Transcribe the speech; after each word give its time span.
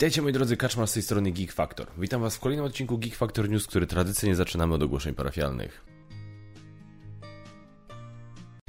Witajcie 0.00 0.22
moi 0.22 0.32
drodzy, 0.32 0.56
Kaczmar 0.56 0.88
z 0.88 0.92
tej 0.92 1.02
strony 1.02 1.30
Geek 1.30 1.52
Factor. 1.52 1.86
Witam 1.98 2.20
was 2.20 2.36
w 2.36 2.40
kolejnym 2.40 2.66
odcinku 2.66 2.98
Geek 2.98 3.14
Factor 3.14 3.48
News, 3.48 3.66
który 3.66 3.86
tradycyjnie 3.86 4.36
zaczynamy 4.36 4.74
od 4.74 4.82
ogłoszeń 4.82 5.14
parafialnych. 5.14 5.84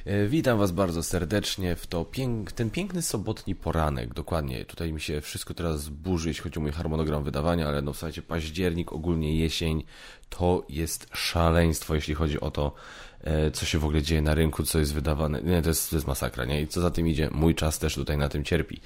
E, 0.06 0.28
witam 0.28 0.58
Was 0.58 0.72
bardzo 0.72 1.04
serdecznie 1.04 1.76
w 1.76 1.88
to 1.88 2.06
pięk 2.06 2.52
ten 2.52 2.70
piękny 2.70 3.02
sobotni 3.02 3.56
poranek. 3.56 4.14
Dokładnie, 4.14 4.66
tutaj 4.66 4.94
mi 4.94 5.02
się 5.02 5.22
wszystko 5.22 5.54
teraz 5.54 5.90
burzy, 5.90 6.30
jeśli 6.30 6.44
chodzi 6.44 6.60
o 6.60 6.62
mój 6.62 6.72
harmonogram 6.72 7.24
wydawania, 7.24 7.68
ale 7.68 7.82
no 7.82 7.94
zasadzie 7.94 8.22
październik, 8.22 8.94
ogólnie 8.94 9.38
jesień, 9.38 9.84
to 10.30 10.66
jest 10.70 11.08
szaleństwo, 11.14 11.96
jeśli 11.96 12.14
chodzi 12.14 12.40
o 12.40 12.52
to, 12.52 12.74
e, 13.24 13.52
co 13.52 13.66
się 13.66 13.80
w 13.80 13.86
ogóle 13.86 14.02
dzieje 14.02 14.22
na 14.22 14.36
rynku, 14.36 14.64
co 14.64 14.80
jest 14.80 14.94
wydawane. 14.94 15.42
Nie, 15.42 15.62
to 15.62 15.70
jest, 15.70 15.90
to 15.90 15.96
jest 15.96 16.08
masakra, 16.08 16.46
nie? 16.46 16.62
I 16.62 16.68
co 16.68 16.82
za 16.82 16.92
tym 16.92 17.08
idzie, 17.08 17.30
mój 17.32 17.56
czas 17.56 17.80
też 17.80 17.96
tutaj 17.96 18.18
na 18.18 18.30
tym 18.30 18.44
cierpi. 18.44 18.82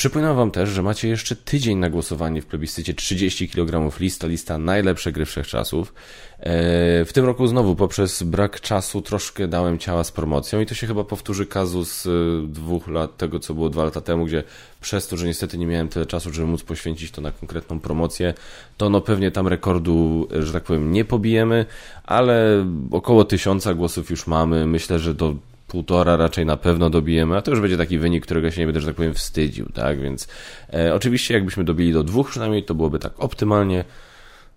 Przypominam 0.00 0.36
Wam 0.36 0.50
też, 0.50 0.68
że 0.68 0.82
macie 0.82 1.08
jeszcze 1.08 1.36
tydzień 1.36 1.78
na 1.78 1.90
głosowanie 1.90 2.42
w 2.42 2.46
plebiscycie 2.46 2.94
30 2.94 3.48
kg 3.48 3.98
lista, 4.00 4.26
lista 4.26 4.58
najlepsze 4.58 5.12
gry 5.12 5.24
wszechczasów. 5.24 5.94
E, 6.38 7.04
w 7.04 7.10
tym 7.12 7.24
roku 7.24 7.46
znowu 7.46 7.76
poprzez 7.76 8.22
brak 8.22 8.60
czasu 8.60 9.02
troszkę 9.02 9.48
dałem 9.48 9.78
ciała 9.78 10.04
z 10.04 10.12
promocją 10.12 10.60
i 10.60 10.66
to 10.66 10.74
się 10.74 10.86
chyba 10.86 11.04
powtórzy 11.04 11.46
kazus 11.46 12.06
e, 12.06 12.10
dwóch 12.46 12.88
lat, 12.88 13.16
tego 13.16 13.38
co 13.38 13.54
było 13.54 13.70
dwa 13.70 13.84
lata 13.84 14.00
temu, 14.00 14.24
gdzie 14.24 14.42
przez 14.80 15.08
to, 15.08 15.16
że 15.16 15.26
niestety 15.26 15.58
nie 15.58 15.66
miałem 15.66 15.88
tyle 15.88 16.06
czasu, 16.06 16.32
żeby 16.32 16.46
móc 16.46 16.62
poświęcić 16.62 17.10
to 17.10 17.20
na 17.20 17.32
konkretną 17.32 17.80
promocję, 17.80 18.34
to 18.76 18.88
no 18.88 19.00
pewnie 19.00 19.30
tam 19.30 19.48
rekordu, 19.48 20.28
że 20.38 20.52
tak 20.52 20.62
powiem, 20.62 20.92
nie 20.92 21.04
pobijemy, 21.04 21.66
ale 22.04 22.66
około 22.90 23.24
tysiąca 23.24 23.74
głosów 23.74 24.10
już 24.10 24.26
mamy. 24.26 24.66
Myślę, 24.66 24.98
że 24.98 25.14
do 25.14 25.34
półtora 25.70 26.16
raczej 26.16 26.46
na 26.46 26.56
pewno 26.56 26.90
dobijemy, 26.90 27.36
a 27.36 27.42
to 27.42 27.50
już 27.50 27.60
będzie 27.60 27.76
taki 27.76 27.98
wynik, 27.98 28.24
którego 28.24 28.50
się 28.50 28.60
nie 28.60 28.66
będę, 28.66 28.80
że 28.80 28.86
tak 28.86 28.96
powiem, 28.96 29.14
wstydził, 29.14 29.66
tak? 29.66 30.00
Więc 30.00 30.28
e, 30.74 30.94
oczywiście 30.94 31.34
jakbyśmy 31.34 31.64
dobili 31.64 31.92
do 31.92 32.02
dwóch 32.02 32.30
przynajmniej, 32.30 32.64
to 32.64 32.74
byłoby 32.74 32.98
tak 32.98 33.12
optymalnie. 33.18 33.84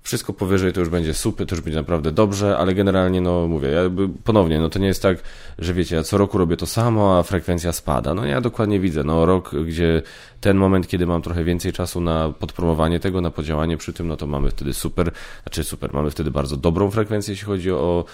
Wszystko 0.04 0.34
powyżej 0.34 0.74
to 0.74 0.80
już 0.80 0.90
będzie 0.90 1.14
super, 1.14 1.48
to 1.48 1.56
już 1.56 1.64
będzie 1.64 1.80
naprawdę 1.80 2.12
dobrze, 2.12 2.58
ale 2.58 2.76
generalnie, 2.76 3.22
no 3.22 3.48
mówię, 3.48 3.70
ja 3.70 3.82
ponownie, 4.24 4.60
no 4.60 4.70
to 4.70 4.80
nie 4.80 4.88
jest 4.88 5.02
tak, 5.02 5.18
że 5.60 5.74
wiecie, 5.74 5.96
ja 5.96 6.04
co 6.04 6.18
roku 6.18 6.38
robię 6.38 6.58
to 6.58 6.66
samo, 6.66 7.18
a 7.18 7.24
frekwencja 7.24 7.74
spada. 7.74 8.14
No 8.14 8.26
ja 8.26 8.42
dokładnie 8.42 8.80
widzę, 8.80 9.04
no 9.04 9.26
rok, 9.26 9.56
gdzie 9.66 10.02
ten 10.42 10.58
moment, 10.58 10.88
kiedy 10.88 11.06
mam 11.06 11.22
trochę 11.22 11.44
więcej 11.44 11.74
czasu 11.74 12.02
na 12.02 12.34
podpromowanie 12.40 13.00
tego, 13.00 13.22
na 13.22 13.32
podziałanie 13.32 13.78
przy 13.78 13.94
tym, 13.94 14.08
no 14.08 14.18
to 14.18 14.28
mamy 14.28 14.52
wtedy 14.52 14.74
super, 14.74 15.12
znaczy 15.44 15.64
super, 15.64 15.94
mamy 15.94 16.12
wtedy 16.12 16.32
bardzo 16.32 16.58
dobrą 16.58 16.92
frekwencję, 16.92 17.32
jeśli 17.32 17.46
chodzi 17.46 17.72
o, 17.72 18.06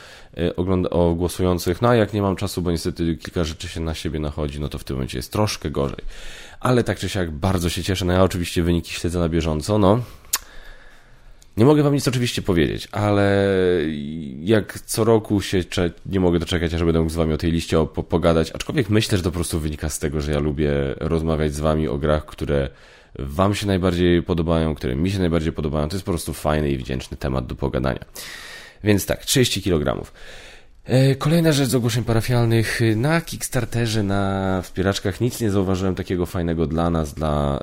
o, 0.57 0.89
o 0.89 1.13
głosujących. 1.15 1.81
No 1.81 1.89
a 1.89 1.95
jak 1.95 2.13
nie 2.13 2.21
mam 2.21 2.35
czasu, 2.35 2.61
bo 2.61 2.71
niestety 2.71 3.17
kilka 3.17 3.43
rzeczy 3.43 3.67
się 3.67 3.79
na 3.79 3.93
siebie 3.93 4.19
nachodzi, 4.19 4.59
no 4.59 4.69
to 4.69 4.77
w 4.77 4.83
tym 4.83 4.95
momencie 4.95 5.17
jest 5.17 5.31
troszkę 5.31 5.71
gorzej. 5.71 6.03
Ale 6.59 6.83
tak 6.83 6.99
czy 6.99 7.09
siak 7.09 7.31
bardzo 7.31 7.69
się 7.69 7.83
cieszę, 7.83 8.05
no 8.05 8.13
ja 8.13 8.23
oczywiście 8.23 8.63
wyniki 8.63 8.93
śledzę 8.93 9.19
na 9.19 9.29
bieżąco, 9.29 9.77
no 9.77 9.99
nie 11.59 11.65
mogę 11.65 11.83
wam 11.83 11.93
nic 11.93 12.07
oczywiście 12.07 12.41
powiedzieć, 12.41 12.87
ale 12.91 13.47
jak 14.39 14.79
co 14.79 15.03
roku 15.03 15.41
się 15.41 15.63
nie 16.05 16.19
mogę 16.19 16.39
doczekać, 16.39 16.73
aż 16.73 16.83
będę 16.83 16.99
mógł 16.99 17.11
z 17.11 17.15
wami 17.15 17.33
o 17.33 17.37
tej 17.37 17.51
liście 17.51 17.87
pogadać, 18.09 18.51
aczkolwiek 18.51 18.89
myślę, 18.89 19.17
że 19.17 19.23
to 19.23 19.31
po 19.31 19.35
prostu 19.35 19.59
wynika 19.59 19.89
z 19.89 19.99
tego, 19.99 20.21
że 20.21 20.31
ja 20.31 20.39
lubię 20.39 20.71
rozmawiać 20.97 21.53
z 21.53 21.59
wami 21.59 21.87
o 21.87 21.97
grach, 21.97 22.25
które 22.25 22.69
wam 23.19 23.55
się 23.55 23.67
najbardziej 23.67 24.23
podobają, 24.23 24.75
które 24.75 24.95
mi 24.95 25.11
się 25.11 25.19
najbardziej 25.19 25.53
podobają. 25.53 25.89
To 25.89 25.95
jest 25.95 26.05
po 26.05 26.11
prostu 26.11 26.33
fajny 26.33 26.71
i 26.71 26.77
wdzięczny 26.77 27.17
temat 27.17 27.45
do 27.45 27.55
pogadania. 27.55 28.05
Więc 28.83 29.05
tak, 29.05 29.25
30 29.25 29.61
kg. 29.61 30.11
E, 30.89 31.15
kolejna 31.15 31.51
rzecz 31.51 31.69
z 31.69 31.75
ogłoszeń 31.75 32.03
parafialnych. 32.03 32.79
Na 32.95 33.21
Kickstarterze, 33.21 34.03
na 34.03 34.61
wspieraczkach 34.61 35.21
nic 35.21 35.41
nie 35.41 35.51
zauważyłem 35.51 35.95
takiego 35.95 36.25
fajnego 36.25 36.67
dla 36.67 36.89
nas, 36.89 37.13
dla 37.13 37.59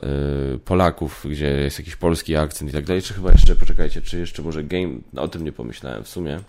y, 0.54 0.58
Polaków, 0.58 1.26
gdzie 1.30 1.46
jest 1.46 1.78
jakiś 1.78 1.96
polski 1.96 2.36
akcent 2.36 2.70
i 2.70 2.72
tak 2.72 2.84
dalej. 2.84 3.02
Czy 3.02 3.14
chyba 3.14 3.32
jeszcze, 3.32 3.56
poczekajcie, 3.56 4.02
czy 4.02 4.18
jeszcze 4.18 4.42
może 4.42 4.64
game, 4.64 4.88
no, 5.12 5.22
o 5.22 5.28
tym 5.28 5.44
nie 5.44 5.52
pomyślałem 5.52 6.04
w 6.04 6.08
sumie, 6.08 6.40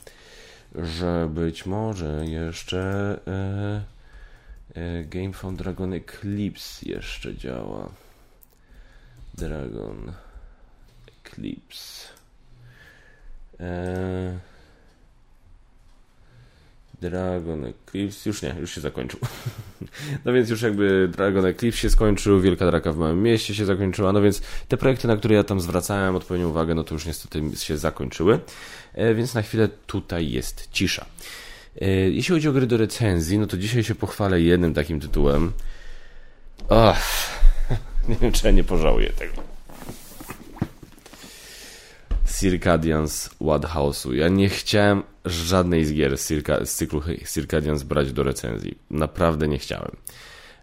że 0.76 1.30
być 1.32 1.66
może 1.66 2.26
jeszcze 2.26 3.20
y, 4.78 5.06
Game 5.06 5.34
from 5.34 5.56
Dragon 5.56 5.94
Eclipse 5.94 6.90
jeszcze 6.90 7.36
działa. 7.36 7.90
Dragon 9.38 10.12
Eclipse. 11.08 12.08
Eee, 13.60 14.57
Dragon 17.02 17.66
Eclipse, 17.66 18.30
już 18.30 18.42
nie, 18.42 18.56
już 18.60 18.76
się 18.76 18.82
zakończył. 18.82 19.20
No 20.26 20.34
więc 20.34 20.50
już 20.50 20.62
jakby 20.62 21.10
Dragon 21.12 21.46
Eclipse 21.46 21.82
się 21.82 21.90
skończył, 21.90 22.42
Wielka 22.42 22.66
Draka 22.66 22.94
w 22.94 22.98
Małym 22.98 23.24
Mieście 23.24 23.56
się 23.56 23.66
zakończyła, 23.66 24.14
no 24.14 24.22
więc 24.22 24.42
te 24.68 24.78
projekty, 24.78 25.08
na 25.08 25.18
które 25.18 25.36
ja 25.36 25.44
tam 25.44 25.62
zwracałem 25.62 26.16
odpowiednią 26.16 26.50
uwagę, 26.50 26.76
no 26.76 26.84
to 26.84 26.96
już 26.96 27.06
niestety 27.06 27.42
się 27.56 27.78
zakończyły, 27.78 28.40
e, 28.94 29.16
więc 29.16 29.34
na 29.34 29.42
chwilę 29.42 29.70
tutaj 29.88 30.32
jest 30.32 30.70
cisza. 30.72 31.06
E, 31.82 31.90
jeśli 31.90 32.36
chodzi 32.36 32.50
o 32.50 32.52
gry 32.52 32.68
do 32.68 32.78
recenzji, 32.78 33.40
no 33.40 33.48
to 33.48 33.58
dzisiaj 33.58 33.84
się 33.84 33.96
pochwalę 33.96 34.42
jednym 34.42 34.74
takim 34.74 35.00
tytułem. 35.00 35.54
Och, 36.70 36.98
nie 38.10 38.16
wiem, 38.16 38.32
czy 38.32 38.46
ja 38.48 38.52
nie 38.52 38.64
pożałuję 38.64 39.10
tego. 39.10 39.57
Circadians 42.40 43.30
House'u. 43.42 44.14
Ja 44.14 44.28
nie 44.28 44.50
chciałem 44.50 45.04
żadnej 45.26 45.86
z 45.86 45.94
gier 45.94 46.18
z, 46.18 46.28
Circa, 46.28 46.66
z 46.66 46.76
cyklu 46.76 47.02
Circadians 47.34 47.84
brać 47.84 48.14
do 48.14 48.24
recenzji. 48.24 48.78
Naprawdę 48.92 49.48
nie 49.48 49.58
chciałem. 49.58 49.92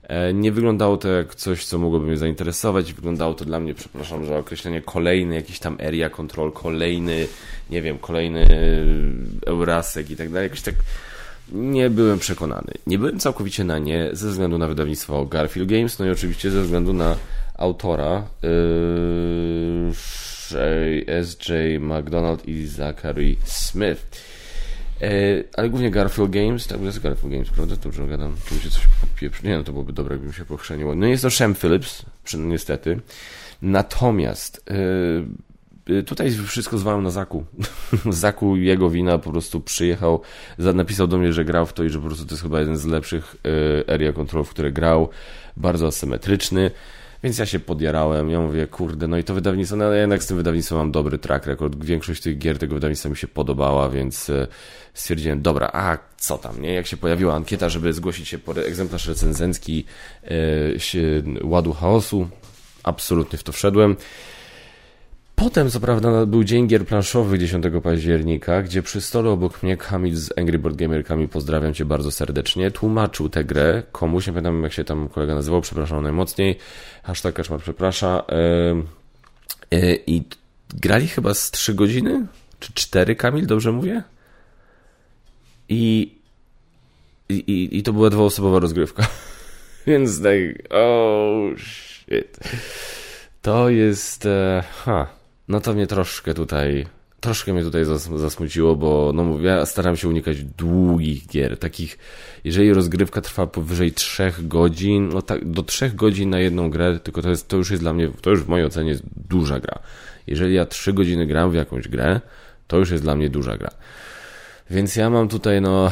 E, 0.02 0.34
nie 0.34 0.52
wyglądało 0.52 0.96
to 0.96 1.08
jak 1.08 1.34
coś, 1.34 1.64
co 1.64 1.78
mogłoby 1.78 2.06
mnie 2.06 2.16
zainteresować. 2.16 2.92
Wyglądało 2.92 3.34
to 3.34 3.44
dla 3.44 3.60
mnie, 3.60 3.74
przepraszam, 3.74 4.26
że 4.26 4.38
określenie 4.38 4.82
kolejny 4.82 5.34
jakiś 5.34 5.58
tam 5.58 5.78
area 5.86 6.10
control, 6.10 6.52
kolejny, 6.52 7.26
nie 7.70 7.82
wiem, 7.82 7.98
kolejny 7.98 8.46
Eurasek 9.46 10.10
i 10.10 10.16
tak 10.16 10.28
dalej. 10.28 10.46
Jakoś 10.46 10.62
tak 10.62 10.74
nie 11.52 11.90
byłem 11.90 12.18
przekonany. 12.18 12.72
Nie 12.86 12.98
byłem 12.98 13.18
całkowicie 13.18 13.64
na 13.64 13.78
nie 13.78 14.08
ze 14.12 14.28
względu 14.28 14.58
na 14.58 14.66
wydawnictwo 14.66 15.26
Garfield 15.26 15.70
Games, 15.70 15.98
no 15.98 16.06
i 16.06 16.10
oczywiście 16.10 16.50
ze 16.50 16.62
względu 16.62 16.92
na 16.92 17.16
autora. 17.58 18.22
Yy 18.42 20.33
S.J. 21.06 21.80
McDonald 21.80 22.48
i 22.48 22.66
Zachary 22.66 23.36
Smith. 23.44 24.24
E, 25.02 25.08
ale 25.56 25.70
głównie 25.70 25.90
Garfield 25.90 26.30
Games, 26.30 26.66
tak, 26.66 26.78
to 26.78 26.84
jest 26.84 27.00
Garfield 27.00 27.34
Games, 27.34 27.50
prawda? 27.50 27.76
Dobrze 27.76 28.06
gadam, 28.06 28.36
czy 28.48 28.54
mi 28.54 28.60
się 28.60 28.70
coś 28.70 28.82
popieprzy. 29.00 29.46
Nie, 29.46 29.56
no 29.56 29.64
to 29.64 29.72
byłoby 29.72 29.92
dobre, 29.92 30.14
jakby 30.14 30.28
mi 30.28 30.34
się 30.34 30.44
pochrzeniło. 30.44 30.94
No 30.94 31.06
jest 31.06 31.22
to 31.22 31.30
Shem 31.30 31.54
Phillips, 31.54 32.02
niestety. 32.38 33.00
Natomiast 33.62 34.64
yy, 35.86 36.02
tutaj 36.02 36.30
wszystko 36.30 36.78
zwalam 36.78 37.02
na 37.02 37.10
Zaku. 37.10 37.44
Zaku, 38.10 38.56
jego 38.56 38.90
wina, 38.90 39.18
po 39.18 39.30
prostu 39.30 39.60
przyjechał, 39.60 40.20
napisał 40.58 41.06
do 41.06 41.18
mnie, 41.18 41.32
że 41.32 41.44
grał 41.44 41.66
w 41.66 41.72
to 41.72 41.84
i 41.84 41.90
że 41.90 41.98
po 41.98 42.06
prostu 42.06 42.24
to 42.24 42.32
jest 42.32 42.42
chyba 42.42 42.60
jeden 42.60 42.76
z 42.76 42.84
lepszych 42.84 43.36
area 43.88 44.12
control, 44.12 44.44
w 44.44 44.50
które 44.50 44.72
grał. 44.72 45.08
Bardzo 45.56 45.86
asymetryczny. 45.86 46.70
Więc 47.24 47.38
ja 47.38 47.46
się 47.46 47.60
podjarałem, 47.60 48.30
ja 48.30 48.40
mówię, 48.40 48.66
kurde, 48.66 49.08
no 49.08 49.18
i 49.18 49.24
to 49.24 49.34
wydawnictwo, 49.34 49.76
no 49.76 49.92
ja 49.92 50.00
jednak 50.00 50.22
z 50.22 50.26
tym 50.26 50.36
wydawnictwem 50.36 50.78
mam 50.78 50.92
dobry 50.92 51.18
track 51.18 51.46
record, 51.46 51.84
większość 51.84 52.22
tych 52.22 52.38
gier 52.38 52.58
tego 52.58 52.74
wydawnictwa 52.74 53.08
mi 53.08 53.16
się 53.16 53.28
podobała, 53.28 53.88
więc 53.88 54.30
e, 54.30 54.46
stwierdziłem, 54.94 55.42
dobra, 55.42 55.70
a 55.72 55.98
co 56.16 56.38
tam, 56.38 56.62
nie? 56.62 56.74
Jak 56.74 56.86
się 56.86 56.96
pojawiła 56.96 57.34
ankieta, 57.34 57.68
żeby 57.68 57.92
zgłosić 57.92 58.28
się 58.28 58.38
po 58.38 58.52
egzemplarz 58.52 59.06
recenzencki 59.06 59.84
e, 60.24 60.80
się, 60.80 61.22
Ładu 61.42 61.72
Chaosu, 61.72 62.28
absolutnie 62.82 63.38
w 63.38 63.42
to 63.42 63.52
wszedłem. 63.52 63.96
Potem, 65.44 65.70
co 65.70 65.80
prawda, 65.80 66.26
był 66.26 66.44
dzień 66.44 66.66
gier 66.66 66.86
planszowych 66.86 67.40
10 67.40 67.64
października, 67.82 68.62
gdzie 68.62 68.82
przy 68.82 69.00
stole 69.00 69.30
obok 69.30 69.62
mnie 69.62 69.76
Kamil 69.76 70.16
z 70.16 70.38
Angry 70.38 70.58
Board 70.58 70.76
Gamerkami, 70.76 71.28
pozdrawiam 71.28 71.74
Cię 71.74 71.84
bardzo 71.84 72.10
serdecznie, 72.10 72.70
tłumaczył 72.70 73.28
tę 73.28 73.44
grę 73.44 73.82
komuś, 73.92 74.26
nie 74.26 74.32
pamiętam 74.32 74.62
jak 74.62 74.72
się 74.72 74.84
tam 74.84 75.08
kolega 75.08 75.34
nazywał, 75.34 75.60
przepraszam 75.60 76.02
najmocniej, 76.02 76.58
hashtag 77.02 77.34
Kaczmar 77.34 77.60
przeprasza, 77.60 78.24
yy, 79.70 79.78
yy, 79.80 79.98
i 80.06 80.22
grali 80.74 81.08
chyba 81.08 81.34
z 81.34 81.50
3 81.50 81.74
godziny, 81.74 82.26
czy 82.60 82.72
4, 82.74 83.16
Kamil, 83.16 83.46
dobrze 83.46 83.72
mówię? 83.72 84.02
I, 85.68 86.14
i, 87.28 87.68
i 87.78 87.82
to 87.82 87.92
była 87.92 88.10
dwuosobowa 88.10 88.58
rozgrywka, 88.58 89.06
więc 89.86 90.22
tak, 90.22 90.40
oh 90.70 91.58
shit. 91.58 92.38
To 93.42 93.70
jest, 93.70 94.26
e, 94.26 94.64
ha, 94.84 95.23
no 95.48 95.60
to 95.60 95.74
mnie 95.74 95.86
troszkę 95.86 96.34
tutaj, 96.34 96.86
troszkę 97.20 97.52
mnie 97.52 97.62
tutaj 97.62 97.84
zasmuciło, 98.16 98.76
bo 98.76 99.12
no 99.14 99.24
mówię, 99.24 99.48
ja 99.48 99.66
staram 99.66 99.96
się 99.96 100.08
unikać 100.08 100.44
długich 100.44 101.26
gier, 101.26 101.58
takich, 101.58 101.98
jeżeli 102.44 102.72
rozgrywka 102.72 103.20
trwa 103.20 103.46
powyżej 103.46 103.92
3 103.92 104.32
godzin, 104.38 105.08
no 105.08 105.22
tak, 105.22 105.50
do 105.50 105.62
3 105.62 105.90
godzin 105.90 106.30
na 106.30 106.40
jedną 106.40 106.70
grę, 106.70 106.98
tylko 107.02 107.22
to, 107.22 107.30
jest, 107.30 107.48
to 107.48 107.56
już 107.56 107.70
jest 107.70 107.82
dla 107.82 107.92
mnie, 107.92 108.10
to 108.20 108.30
już 108.30 108.42
w 108.42 108.48
mojej 108.48 108.66
ocenie 108.66 108.90
jest 108.90 109.02
duża 109.28 109.60
gra. 109.60 109.78
Jeżeli 110.26 110.54
ja 110.54 110.66
3 110.66 110.92
godziny 110.92 111.26
gram 111.26 111.50
w 111.50 111.54
jakąś 111.54 111.88
grę, 111.88 112.20
to 112.66 112.78
już 112.78 112.90
jest 112.90 113.02
dla 113.02 113.16
mnie 113.16 113.30
duża 113.30 113.56
gra. 113.56 113.70
Więc 114.70 114.96
ja 114.96 115.10
mam 115.10 115.28
tutaj, 115.28 115.60
no, 115.60 115.90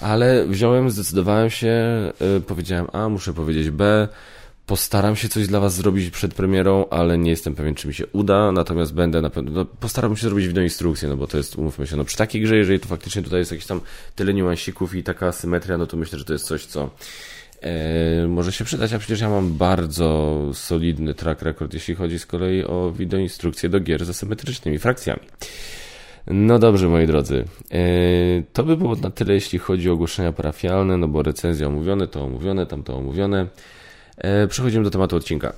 ale 0.00 0.46
wziąłem, 0.46 0.90
zdecydowałem 0.90 1.50
się, 1.50 1.76
yy, 2.20 2.40
powiedziałem 2.40 2.86
A, 2.92 3.08
muszę 3.08 3.32
powiedzieć 3.32 3.70
B, 3.70 4.08
Postaram 4.72 5.16
się 5.16 5.28
coś 5.28 5.46
dla 5.46 5.60
Was 5.60 5.74
zrobić 5.74 6.10
przed 6.10 6.34
premierą, 6.34 6.88
ale 6.90 7.18
nie 7.18 7.30
jestem 7.30 7.54
pewien, 7.54 7.74
czy 7.74 7.88
mi 7.88 7.94
się 7.94 8.06
uda. 8.06 8.52
Natomiast 8.52 8.94
będę 8.94 9.22
na 9.22 9.30
pewno. 9.30 9.50
No, 9.50 9.64
postaram 9.64 10.16
się 10.16 10.22
zrobić 10.22 10.46
wideoinstrukcję, 10.46 11.08
no 11.08 11.16
bo 11.16 11.26
to 11.26 11.36
jest, 11.36 11.56
umówmy 11.56 11.86
się, 11.86 11.96
no 11.96 12.04
przy 12.04 12.16
takiej 12.16 12.42
grze, 12.42 12.56
jeżeli 12.56 12.80
to 12.80 12.88
faktycznie 12.88 13.22
tutaj 13.22 13.38
jest 13.38 13.50
jakieś 13.50 13.66
tam 13.66 13.80
tyle 14.16 14.34
niuansików 14.34 14.94
i 14.94 15.02
taka 15.02 15.32
symetria, 15.32 15.78
no 15.78 15.86
to 15.86 15.96
myślę, 15.96 16.18
że 16.18 16.24
to 16.24 16.32
jest 16.32 16.46
coś, 16.46 16.66
co 16.66 16.90
e, 17.60 18.26
może 18.28 18.52
się 18.52 18.64
przydać. 18.64 18.92
A 18.92 18.98
przecież 18.98 19.20
ja 19.20 19.30
mam 19.30 19.54
bardzo 19.54 20.40
solidny 20.54 21.14
track 21.14 21.42
record, 21.42 21.74
jeśli 21.74 21.94
chodzi 21.94 22.18
z 22.18 22.26
kolei 22.26 22.64
o 22.64 22.92
wideoinstrukcję 22.92 23.68
do 23.68 23.80
gier 23.80 24.04
z 24.04 24.10
asymetrycznymi 24.10 24.78
frakcjami. 24.78 25.22
No 26.26 26.58
dobrze, 26.58 26.88
moi 26.88 27.06
drodzy. 27.06 27.44
E, 27.70 27.78
to 28.52 28.64
by 28.64 28.76
było 28.76 28.96
na 28.96 29.10
tyle, 29.10 29.34
jeśli 29.34 29.58
chodzi 29.58 29.90
o 29.90 29.92
ogłoszenia 29.92 30.32
parafialne, 30.32 30.96
no 30.96 31.08
bo 31.08 31.22
recenzja 31.22 31.66
omówione, 31.66 32.06
to 32.06 32.24
omówione, 32.24 32.66
tam 32.66 32.82
to 32.82 32.96
omówione. 32.96 33.46
E, 34.22 34.46
przechodzimy 34.48 34.84
do 34.84 34.90
tematu 34.90 35.16
odcinka. 35.16 35.52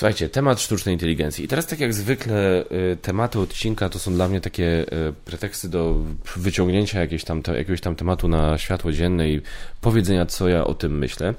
Słuchajcie, 0.00 0.28
temat 0.28 0.60
sztucznej 0.60 0.94
inteligencji. 0.94 1.44
I 1.44 1.48
teraz, 1.48 1.66
tak 1.66 1.80
jak 1.80 1.94
zwykle, 1.94 2.64
y, 2.92 2.96
tematy 3.02 3.40
odcinka 3.40 3.88
to 3.88 3.98
są 3.98 4.14
dla 4.14 4.28
mnie 4.28 4.40
takie 4.40 4.82
y, 5.08 5.12
preteksty 5.24 5.68
do 5.68 5.96
wyciągnięcia 6.36 7.00
jakiegoś 7.00 7.24
tam, 7.24 7.42
jakiegoś 7.46 7.80
tam 7.80 7.96
tematu 7.96 8.28
na 8.28 8.58
światło 8.58 8.92
dzienne 8.92 9.30
i 9.30 9.40
powiedzenia, 9.80 10.26
co 10.26 10.48
ja 10.48 10.64
o 10.64 10.74
tym 10.74 10.98
myślę. 10.98 11.34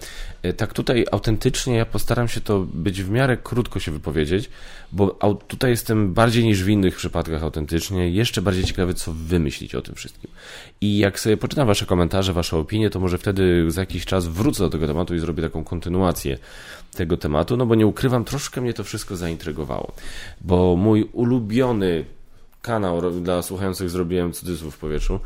Y, 0.46 0.54
tak 0.54 0.74
tutaj 0.74 1.06
autentycznie 1.12 1.76
ja 1.76 1.86
postaram 1.86 2.28
się 2.28 2.42
to 2.42 2.60
być 2.60 3.04
w 3.04 3.10
miarę 3.10 3.38
krótko 3.38 3.80
się 3.80 3.92
wypowiedzieć, 3.92 4.50
bo 4.92 5.20
tutaj 5.48 5.72
jestem 5.72 6.14
bardziej 6.14 6.44
niż 6.44 6.64
w 6.64 6.70
innych 6.70 6.96
przypadkach 6.96 7.44
autentycznie, 7.44 8.10
jeszcze 8.10 8.42
bardziej 8.42 8.64
ciekawy, 8.64 8.94
co 8.94 9.14
wy 9.14 9.40
myślicie 9.40 9.78
o 9.78 9.82
tym 9.82 9.96
wszystkim. 9.96 10.32
I 10.82 10.98
jak 10.98 11.20
sobie 11.20 11.38
poczytam 11.38 11.68
wasze 11.68 11.86
komentarze, 11.86 12.34
wasze 12.34 12.58
opinie, 12.58 12.90
to 12.90 13.00
może 13.00 13.18
wtedy 13.18 13.72
za 13.72 13.82
jakiś 13.82 14.06
czas 14.06 14.28
wrócę 14.28 14.64
do 14.64 14.70
tego 14.70 14.88
tematu 14.88 15.16
i 15.16 15.20
zrobię 15.20 15.44
taką 15.44 15.64
kontynuację 15.64 16.38
tego 16.96 17.18
tematu, 17.18 17.58
no 17.58 17.66
bo 17.66 17.76
nie 17.76 17.88
ukrywam, 17.88 18.26
troszkę 18.26 18.51
mnie 18.60 18.74
to 18.74 18.84
wszystko 18.84 19.16
zaintrygowało, 19.16 19.92
bo 20.42 20.76
mój 20.76 21.04
ulubiony 21.04 22.06
kanał 22.62 23.12
dla 23.12 23.42
słuchających 23.42 23.90
zrobiłem 23.90 24.34
cudzysłów 24.34 24.76
w 24.76 24.78
powietrzu 24.78 25.20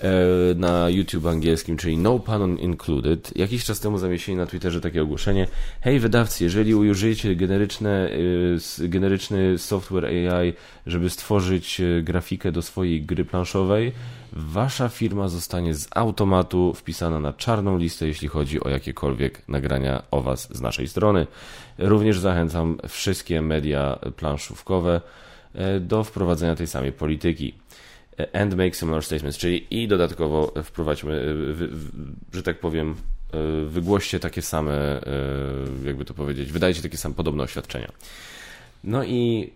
e, 0.00 0.10
na 0.54 0.88
YouTube 0.88 1.26
angielskim, 1.26 1.76
czyli 1.76 1.98
No 1.98 2.18
Pun 2.18 2.58
Included. 2.58 3.36
Jakiś 3.36 3.64
czas 3.64 3.80
temu 3.80 3.98
zamieścili 3.98 4.36
na 4.36 4.46
Twitterze 4.46 4.80
takie 4.80 5.02
ogłoszenie. 5.02 5.46
Hej 5.80 6.00
wydawcy, 6.00 6.44
jeżeli 6.44 6.74
użyjecie 6.74 7.36
generyczne, 7.36 8.10
e, 8.80 8.88
generyczny 8.88 9.58
software 9.58 10.04
AI, 10.04 10.52
żeby 10.86 11.10
stworzyć 11.10 11.80
e, 11.80 12.02
grafikę 12.02 12.52
do 12.52 12.62
swojej 12.62 13.02
gry 13.02 13.24
planszowej, 13.24 13.92
wasza 14.32 14.88
firma 14.88 15.28
zostanie 15.28 15.74
z 15.74 15.88
automatu 15.90 16.74
wpisana 16.74 17.20
na 17.20 17.32
czarną 17.32 17.78
listę, 17.78 18.06
jeśli 18.06 18.28
chodzi 18.28 18.60
o 18.60 18.68
jakiekolwiek 18.68 19.48
nagrania 19.48 20.02
o 20.10 20.22
was 20.22 20.48
z 20.56 20.60
naszej 20.60 20.88
strony. 20.88 21.26
Również 21.80 22.18
zachęcam 22.18 22.78
wszystkie 22.88 23.42
media 23.42 23.98
planszówkowe, 24.16 25.00
E, 25.54 25.80
do 25.80 26.04
wprowadzenia 26.04 26.56
tej 26.56 26.66
samej 26.66 26.92
polityki. 26.92 27.54
E, 28.18 28.40
and 28.40 28.54
make 28.54 28.76
similar 28.76 29.04
statements, 29.04 29.38
czyli 29.38 29.82
i 29.82 29.88
dodatkowo 29.88 30.52
wprowadźmy, 30.64 31.34
e, 32.32 32.36
że 32.36 32.42
tak 32.42 32.58
powiem, 32.58 32.94
wygłoście 33.66 34.20
takie 34.20 34.42
same, 34.42 35.00
jakby 35.84 36.04
to 36.04 36.14
powiedzieć, 36.14 36.52
wydajcie 36.52 36.82
takie 36.82 36.96
same 36.96 37.14
podobne 37.14 37.42
oświadczenia. 37.42 37.92
No 38.84 39.04
i 39.04 39.50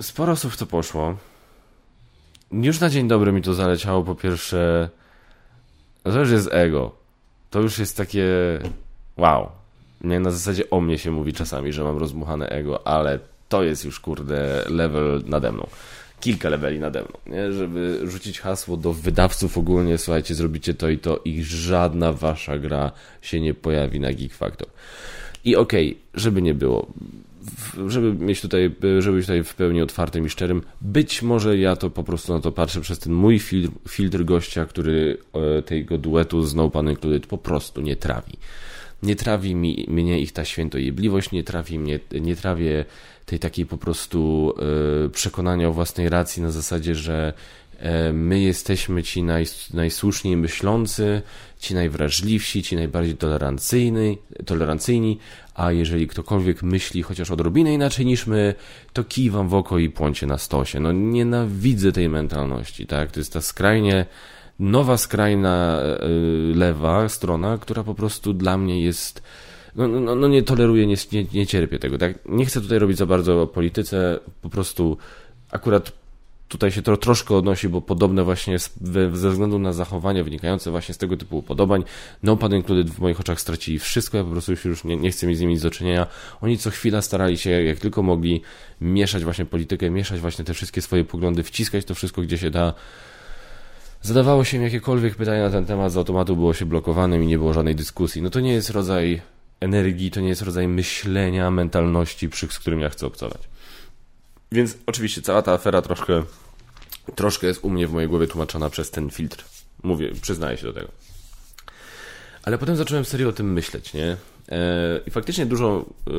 sporo 0.00 0.32
osób 0.32 0.56
to 0.56 0.66
poszło. 0.66 1.16
Już 2.52 2.80
na 2.80 2.90
dzień 2.90 3.08
dobry 3.08 3.32
mi 3.32 3.42
to 3.42 3.54
zaleciało, 3.54 4.02
po 4.02 4.14
pierwsze, 4.14 4.88
to 6.02 6.20
już 6.20 6.30
jest 6.30 6.48
ego. 6.52 6.94
To 7.50 7.60
już 7.60 7.78
jest 7.78 7.96
takie 7.96 8.26
wow. 9.16 9.57
Nie, 10.00 10.20
na 10.20 10.30
zasadzie 10.30 10.70
o 10.70 10.80
mnie 10.80 10.98
się 10.98 11.10
mówi 11.10 11.32
czasami, 11.32 11.72
że 11.72 11.84
mam 11.84 11.98
rozmuchane 11.98 12.48
ego, 12.48 12.86
ale 12.86 13.18
to 13.48 13.62
jest 13.62 13.84
już, 13.84 14.00
kurde, 14.00 14.64
level 14.68 15.22
nade 15.26 15.52
mną. 15.52 15.66
Kilka 16.20 16.48
leveli 16.48 16.78
nade 16.78 17.02
mną, 17.02 17.12
nie? 17.26 17.52
żeby 17.52 18.00
rzucić 18.04 18.40
hasło 18.40 18.76
do 18.76 18.92
wydawców 18.92 19.58
ogólnie, 19.58 19.98
słuchajcie, 19.98 20.34
zrobicie 20.34 20.74
to 20.74 20.88
i 20.88 20.98
to 20.98 21.20
i 21.24 21.42
żadna 21.42 22.12
wasza 22.12 22.58
gra 22.58 22.92
się 23.22 23.40
nie 23.40 23.54
pojawi 23.54 24.00
na 24.00 24.12
Geek 24.12 24.34
Factor. 24.34 24.68
I 25.44 25.56
okej, 25.56 25.90
okay, 25.90 26.20
żeby 26.20 26.42
nie 26.42 26.54
było, 26.54 26.86
żeby 27.86 28.24
mieć 28.24 28.40
tutaj, 28.40 28.70
żeby 28.98 29.16
być 29.16 29.26
tutaj 29.26 29.44
w 29.44 29.54
pełni 29.54 29.82
otwartym 29.82 30.26
i 30.26 30.30
szczerym, 30.30 30.62
być 30.80 31.22
może 31.22 31.58
ja 31.58 31.76
to 31.76 31.90
po 31.90 32.04
prostu 32.04 32.32
na 32.32 32.40
to 32.40 32.52
patrzę 32.52 32.80
przez 32.80 32.98
ten 32.98 33.12
mój 33.12 33.38
filtr, 33.38 33.74
filtr 33.88 34.24
gościa, 34.24 34.66
który 34.66 35.18
e, 35.58 35.62
tego 35.62 35.98
duetu 35.98 36.42
z 36.42 36.54
No 36.54 36.70
Pan 36.70 36.90
Included 36.90 37.26
po 37.26 37.38
prostu 37.38 37.80
nie 37.80 37.96
trawi. 37.96 38.32
Nie 39.02 39.16
trawi 39.16 39.54
mi, 39.54 39.86
mnie 39.88 40.20
ich 40.20 40.32
ta 40.32 40.44
świętojebliwość, 40.44 41.30
nie 41.30 41.44
trawi 41.44 41.78
mnie, 41.78 42.00
nie 42.20 42.36
trawię 42.36 42.84
tej 43.26 43.38
takiej 43.38 43.66
po 43.66 43.76
prostu 43.76 44.52
e, 45.06 45.08
przekonania 45.08 45.68
o 45.68 45.72
własnej 45.72 46.08
racji 46.08 46.42
na 46.42 46.50
zasadzie, 46.50 46.94
że 46.94 47.32
e, 47.78 48.12
my 48.12 48.40
jesteśmy 48.40 49.02
ci 49.02 49.22
naj, 49.22 49.46
najsłuszniej 49.74 50.36
myślący, 50.36 51.22
ci 51.58 51.74
najwrażliwsi, 51.74 52.62
ci 52.62 52.76
najbardziej 52.76 53.16
tolerancyjni, 53.16 54.18
tolerancyjni, 54.46 55.18
a 55.54 55.72
jeżeli 55.72 56.06
ktokolwiek 56.06 56.62
myśli 56.62 57.02
chociaż 57.02 57.30
odrobinę 57.30 57.74
inaczej 57.74 58.06
niż 58.06 58.26
my, 58.26 58.54
to 58.92 59.04
kij 59.04 59.30
wam 59.30 59.48
w 59.48 59.54
oko 59.54 59.78
i 59.78 59.90
płącie 59.90 60.26
na 60.26 60.38
stosie. 60.38 60.80
No 60.80 60.92
nienawidzę 60.92 61.92
tej 61.92 62.08
mentalności, 62.08 62.86
tak? 62.86 63.10
To 63.10 63.20
jest 63.20 63.32
ta 63.32 63.40
skrajnie 63.40 64.06
nowa, 64.58 64.96
skrajna 64.96 65.80
e, 65.80 66.08
lewa 66.54 67.08
strona, 67.08 67.58
która 67.58 67.84
po 67.84 67.94
prostu 67.94 68.32
dla 68.32 68.58
mnie 68.58 68.82
jest 68.82 69.22
no, 69.76 69.88
no, 69.88 70.14
no 70.14 70.28
nie 70.28 70.42
toleruję, 70.42 70.86
nie, 70.86 70.96
nie, 71.12 71.24
nie 71.34 71.46
cierpię 71.46 71.78
tego. 71.78 71.98
Tak? 71.98 72.18
Nie 72.26 72.46
chcę 72.46 72.60
tutaj 72.60 72.78
robić 72.78 72.98
za 72.98 73.06
bardzo 73.06 73.42
o 73.42 73.46
polityce, 73.46 74.18
po 74.42 74.48
prostu 74.48 74.96
akurat 75.50 75.92
tutaj 76.48 76.70
się 76.70 76.82
to 76.82 76.96
troszkę 76.96 77.34
odnosi, 77.36 77.68
bo 77.68 77.80
podobne 77.80 78.24
właśnie 78.24 78.58
ze 79.12 79.30
względu 79.30 79.58
na 79.58 79.72
zachowania 79.72 80.24
wynikające 80.24 80.70
właśnie 80.70 80.94
z 80.94 80.98
tego 80.98 81.16
typu 81.16 81.38
upodobań, 81.38 81.84
No 82.22 82.36
Pan 82.36 82.54
Included 82.54 82.90
w 82.90 82.98
moich 82.98 83.20
oczach 83.20 83.40
stracili 83.40 83.78
wszystko, 83.78 84.18
ja 84.18 84.24
po 84.24 84.30
prostu 84.30 84.52
już 84.64 84.84
nie, 84.84 84.96
nie 84.96 85.10
chcę 85.10 85.26
mieć 85.26 85.38
z 85.38 85.40
nimi 85.40 85.52
nic 85.52 85.62
do 85.62 85.70
czynienia. 85.70 86.06
Oni 86.40 86.58
co 86.58 86.70
chwila 86.70 87.02
starali 87.02 87.38
się, 87.38 87.50
jak 87.50 87.78
tylko 87.78 88.02
mogli, 88.02 88.42
mieszać 88.80 89.24
właśnie 89.24 89.44
politykę, 89.44 89.90
mieszać 89.90 90.20
właśnie 90.20 90.44
te 90.44 90.54
wszystkie 90.54 90.82
swoje 90.82 91.04
poglądy, 91.04 91.42
wciskać 91.42 91.84
to 91.84 91.94
wszystko, 91.94 92.22
gdzie 92.22 92.38
się 92.38 92.50
da. 92.50 92.74
Zadawało 94.02 94.44
się 94.44 94.56
im 94.56 94.62
jakiekolwiek 94.62 95.16
pytania 95.16 95.42
na 95.42 95.50
ten 95.50 95.66
temat, 95.66 95.92
z 95.92 95.96
automatu 95.96 96.36
było 96.36 96.54
się 96.54 96.66
blokowanym 96.66 97.24
i 97.24 97.26
nie 97.26 97.38
było 97.38 97.52
żadnej 97.52 97.74
dyskusji. 97.74 98.22
No 98.22 98.30
to 98.30 98.40
nie 98.40 98.52
jest 98.52 98.70
rodzaj 98.70 99.20
energii, 99.60 100.10
to 100.10 100.20
nie 100.20 100.28
jest 100.28 100.42
rodzaj 100.42 100.68
myślenia, 100.68 101.50
mentalności, 101.50 102.28
przy, 102.28 102.46
z 102.46 102.58
którym 102.58 102.80
ja 102.80 102.88
chcę 102.88 103.06
obcować. 103.06 103.48
Więc 104.52 104.78
oczywiście 104.86 105.22
cała 105.22 105.42
ta 105.42 105.52
afera 105.52 105.82
troszkę, 105.82 106.22
troszkę 107.14 107.46
jest 107.46 107.64
u 107.64 107.70
mnie 107.70 107.86
w 107.88 107.92
mojej 107.92 108.08
głowie 108.08 108.26
tłumaczona 108.26 108.70
przez 108.70 108.90
ten 108.90 109.10
filtr. 109.10 109.44
Mówię, 109.82 110.12
przyznaję 110.20 110.56
się 110.56 110.66
do 110.66 110.72
tego. 110.72 110.88
Ale 112.42 112.58
potem 112.58 112.76
zacząłem 112.76 113.04
serio 113.04 113.28
o 113.28 113.32
tym 113.32 113.52
myśleć, 113.52 113.94
nie? 113.94 114.16
E, 114.48 115.00
I 115.06 115.10
faktycznie 115.10 115.46
dużo 115.46 115.84
e, 116.06 116.10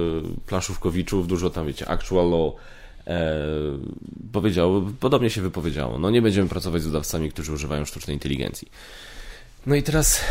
planszówkowiczów, 0.45 1.27
dużo 1.27 1.49
tam, 1.49 1.67
wiecie, 1.67 1.89
actual 1.89 2.29
law 2.29 2.53
e, 3.09 3.37
powiedziało, 4.31 4.81
podobnie 4.99 5.29
się 5.29 5.41
wypowiedziało. 5.41 5.99
No 5.99 6.09
nie 6.09 6.21
będziemy 6.21 6.49
pracować 6.49 6.81
z 6.81 6.87
wydawcami, 6.87 7.31
którzy 7.31 7.53
używają 7.53 7.85
sztucznej 7.85 8.15
inteligencji. 8.15 8.67
No 9.65 9.75
i 9.75 9.83
teraz 9.83 10.21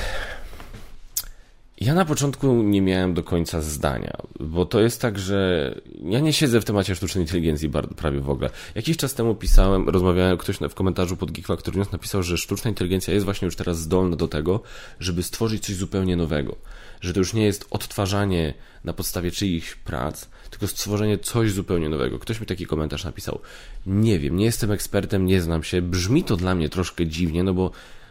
ja 1.80 1.94
na 1.94 2.04
początku 2.04 2.62
nie 2.62 2.82
miałem 2.82 3.14
do 3.14 3.22
końca 3.22 3.60
zdania, 3.60 4.16
bo 4.40 4.66
to 4.66 4.80
jest 4.80 5.00
tak, 5.00 5.18
że 5.18 5.74
ja 6.04 6.20
nie 6.20 6.32
siedzę 6.32 6.60
w 6.60 6.64
temacie 6.64 6.94
sztucznej 6.94 7.24
inteligencji 7.24 7.70
prawie 7.96 8.20
w 8.20 8.30
ogóle. 8.30 8.50
Jakiś 8.74 8.96
czas 8.96 9.14
temu 9.14 9.34
pisałem, 9.34 9.88
rozmawiałem, 9.88 10.38
ktoś 10.38 10.56
w 10.56 10.74
komentarzu 10.74 11.16
pod 11.16 11.30
Geek 11.30 11.46
Factor 11.46 11.76
News 11.76 11.92
napisał, 11.92 12.22
że 12.22 12.38
sztuczna 12.38 12.68
inteligencja 12.68 13.14
jest 13.14 13.24
właśnie 13.24 13.46
już 13.46 13.56
teraz 13.56 13.78
zdolna 13.78 14.16
do 14.16 14.28
tego, 14.28 14.60
żeby 15.00 15.22
stworzyć 15.22 15.66
coś 15.66 15.74
zupełnie 15.74 16.16
nowego. 16.16 16.56
Że 17.00 17.12
to 17.12 17.18
już 17.18 17.34
nie 17.34 17.44
jest 17.44 17.66
odtwarzanie 17.70 18.54
na 18.84 18.92
podstawie 18.92 19.30
czyichś 19.30 19.74
prac, 19.74 20.28
tylko 20.50 20.66
stworzenie 20.66 21.18
coś 21.18 21.52
zupełnie 21.52 21.88
nowego. 21.88 22.18
Ktoś 22.18 22.40
mi 22.40 22.46
taki 22.46 22.66
komentarz 22.66 23.04
napisał. 23.04 23.40
Nie 23.86 24.18
wiem, 24.18 24.36
nie 24.36 24.44
jestem 24.44 24.70
ekspertem, 24.70 25.26
nie 25.26 25.40
znam 25.40 25.62
się. 25.62 25.82
Brzmi 25.82 26.24
to 26.24 26.36
dla 26.36 26.54
mnie 26.54 26.68
troszkę 26.68 27.06
dziwnie, 27.06 27.42
no 27.42 27.54
bo 27.54 27.70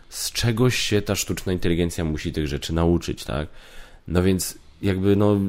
z 0.09 0.31
czegoś 0.31 0.75
się 0.75 1.01
ta 1.01 1.15
sztuczna 1.15 1.53
inteligencja 1.53 2.03
musi 2.03 2.33
tych 2.33 2.47
rzeczy 2.47 2.73
nauczyć, 2.73 3.23
tak? 3.23 3.47
No 4.07 4.23
więc 4.23 4.57
jakby 4.81 5.15
no 5.15 5.39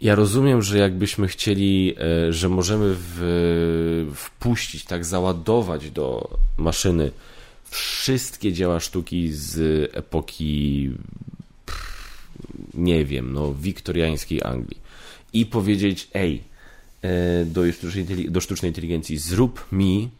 ja 0.00 0.14
rozumiem, 0.14 0.62
że 0.62 0.78
jakbyśmy 0.78 1.28
chcieli, 1.28 1.94
e, 1.98 2.32
że 2.32 2.48
możemy 2.48 2.94
w, 2.98 4.12
wpuścić, 4.14 4.84
tak 4.84 5.04
załadować 5.04 5.90
do 5.90 6.38
maszyny 6.56 7.10
wszystkie 7.70 8.52
dzieła 8.52 8.80
sztuki 8.80 9.32
z 9.32 9.90
epoki 9.94 10.90
nie 12.76 13.04
wiem, 13.04 13.32
no 13.32 13.54
wiktoriańskiej 13.54 14.42
Anglii 14.42 14.80
i 15.32 15.46
powiedzieć, 15.46 16.08
ej, 16.14 16.42
e, 17.02 17.44
do 17.44 17.72
sztucznej, 17.72 18.30
do 18.30 18.40
sztucznej 18.40 18.70
inteligencji 18.70 19.18
zrób 19.18 19.66
mi 19.72 20.10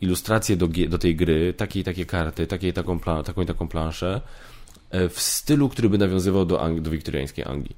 ilustracje 0.00 0.56
do, 0.56 0.68
do 0.88 0.98
tej 0.98 1.16
gry, 1.16 1.54
takie 1.56 1.80
i 1.80 1.84
takie 1.84 2.06
karty, 2.06 2.46
takie 2.46 2.68
i 2.68 2.72
taką, 2.72 2.98
plan, 2.98 3.24
taką 3.24 3.42
i 3.42 3.46
taką 3.46 3.68
planszę 3.68 4.20
w 5.10 5.20
stylu, 5.20 5.68
który 5.68 5.88
by 5.88 5.98
nawiązywał 5.98 6.46
do, 6.46 6.62
Ang 6.62 6.80
do 6.80 6.90
wiktoriańskiej 6.90 7.44
Anglii. 7.44 7.76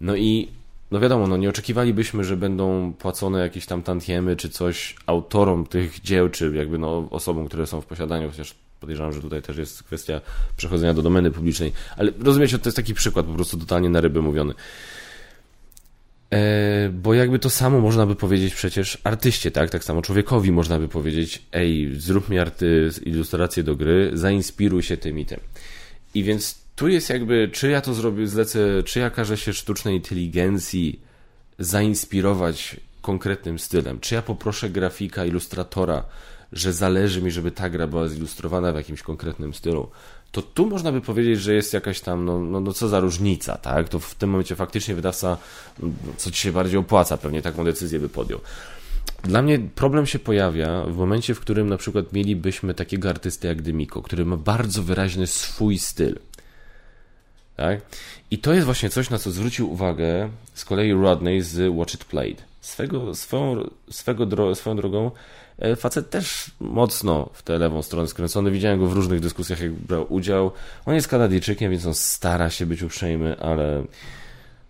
No 0.00 0.16
i 0.16 0.48
no 0.90 1.00
wiadomo, 1.00 1.26
no 1.26 1.36
nie 1.36 1.48
oczekiwalibyśmy, 1.48 2.24
że 2.24 2.36
będą 2.36 2.92
płacone 2.92 3.40
jakieś 3.40 3.66
tam 3.66 3.82
tantiemy 3.82 4.36
czy 4.36 4.48
coś 4.48 4.96
autorom 5.06 5.66
tych 5.66 6.00
dzieł, 6.00 6.28
czy 6.28 6.52
jakby 6.54 6.78
no 6.78 7.08
osobom, 7.10 7.48
które 7.48 7.66
są 7.66 7.80
w 7.80 7.86
posiadaniu, 7.86 8.30
chociaż 8.30 8.54
podejrzewam, 8.82 9.12
że 9.12 9.20
tutaj 9.20 9.42
też 9.42 9.56
jest 9.56 9.82
kwestia 9.82 10.20
przechodzenia 10.56 10.94
do 10.94 11.02
domeny 11.02 11.30
publicznej, 11.30 11.72
ale 11.96 12.12
rozumiecie, 12.20 12.58
to 12.58 12.68
jest 12.68 12.76
taki 12.76 12.94
przykład 12.94 13.26
po 13.26 13.34
prostu 13.34 13.58
totalnie 13.58 13.88
na 13.88 14.00
ryby 14.00 14.22
mówiony. 14.22 14.54
E, 16.32 16.88
bo 16.88 17.14
jakby 17.14 17.38
to 17.38 17.50
samo 17.50 17.80
można 17.80 18.06
by 18.06 18.14
powiedzieć 18.16 18.54
przecież 18.54 18.98
artyście, 19.04 19.50
tak? 19.50 19.70
Tak 19.70 19.84
samo 19.84 20.02
człowiekowi 20.02 20.52
można 20.52 20.78
by 20.78 20.88
powiedzieć, 20.88 21.42
ej, 21.52 21.94
zrób 21.96 22.28
mi 22.28 22.38
arty, 22.38 22.90
ilustrację 23.02 23.62
do 23.62 23.76
gry, 23.76 24.10
zainspiruj 24.14 24.82
się 24.82 24.96
tym 24.96 25.18
i 25.18 25.26
tym. 25.26 25.40
I 26.14 26.22
więc 26.22 26.58
tu 26.76 26.88
jest 26.88 27.10
jakby, 27.10 27.50
czy 27.52 27.70
ja 27.70 27.80
to 27.80 27.94
zrobię, 27.94 28.26
zlecę, 28.26 28.82
czy 28.84 28.98
ja 28.98 29.10
każę 29.10 29.36
się 29.36 29.52
sztucznej 29.52 29.94
inteligencji 29.96 31.00
zainspirować 31.58 32.76
konkretnym 33.02 33.58
stylem, 33.58 34.00
czy 34.00 34.14
ja 34.14 34.22
poproszę 34.22 34.70
grafika, 34.70 35.24
ilustratora, 35.24 36.04
że 36.52 36.72
zależy 36.72 37.22
mi, 37.22 37.30
żeby 37.30 37.50
ta 37.50 37.70
gra 37.70 37.86
była 37.86 38.08
zilustrowana 38.08 38.72
w 38.72 38.76
jakimś 38.76 39.02
konkretnym 39.02 39.54
stylu, 39.54 39.88
to 40.32 40.42
tu 40.42 40.66
można 40.66 40.92
by 40.92 41.00
powiedzieć, 41.00 41.40
że 41.40 41.54
jest 41.54 41.72
jakaś 41.72 42.00
tam, 42.00 42.24
no, 42.24 42.40
no, 42.40 42.60
no 42.60 42.72
co 42.72 42.88
za 42.88 43.00
różnica, 43.00 43.56
tak? 43.56 43.88
To 43.88 43.98
w 43.98 44.14
tym 44.14 44.30
momencie 44.30 44.56
faktycznie 44.56 44.94
wydawca, 44.94 45.36
no, 45.78 45.88
co 46.16 46.30
ci 46.30 46.42
się 46.42 46.52
bardziej 46.52 46.78
opłaca, 46.78 47.16
pewnie 47.16 47.42
taką 47.42 47.64
decyzję 47.64 47.98
by 47.98 48.08
podjął. 48.08 48.40
Dla 49.22 49.42
mnie 49.42 49.58
problem 49.74 50.06
się 50.06 50.18
pojawia 50.18 50.84
w 50.84 50.96
momencie, 50.96 51.34
w 51.34 51.40
którym 51.40 51.68
na 51.68 51.76
przykład 51.76 52.12
mielibyśmy 52.12 52.74
takiego 52.74 53.10
artystę 53.10 53.48
jak 53.48 53.62
Dymiko, 53.62 54.02
który 54.02 54.24
ma 54.24 54.36
bardzo 54.36 54.82
wyraźny 54.82 55.26
swój 55.26 55.78
styl. 55.78 56.18
Tak? 57.56 57.80
I 58.30 58.38
to 58.38 58.52
jest 58.52 58.66
właśnie 58.66 58.90
coś, 58.90 59.10
na 59.10 59.18
co 59.18 59.30
zwrócił 59.30 59.72
uwagę 59.72 60.30
z 60.54 60.64
kolei 60.64 60.92
Rodney 60.92 61.42
z 61.42 61.74
Watch 61.74 61.94
It 61.94 62.04
Played. 62.04 62.44
Swego, 62.60 63.14
swoją, 63.14 63.70
swego 63.90 64.26
dro, 64.26 64.54
swoją 64.54 64.76
drogą 64.76 65.10
facet 65.76 66.10
też 66.10 66.50
mocno 66.60 67.30
w 67.32 67.42
tę 67.42 67.58
lewą 67.58 67.82
stronę 67.82 68.08
skręcony. 68.08 68.50
Widziałem 68.50 68.80
go 68.80 68.86
w 68.86 68.92
różnych 68.92 69.20
dyskusjach, 69.20 69.60
jak 69.60 69.72
brał 69.72 70.06
udział. 70.12 70.50
On 70.86 70.94
jest 70.94 71.08
Kanadyjczykiem, 71.08 71.70
więc 71.70 71.86
on 71.86 71.94
stara 71.94 72.50
się 72.50 72.66
być 72.66 72.82
uprzejmy, 72.82 73.38
ale 73.40 73.84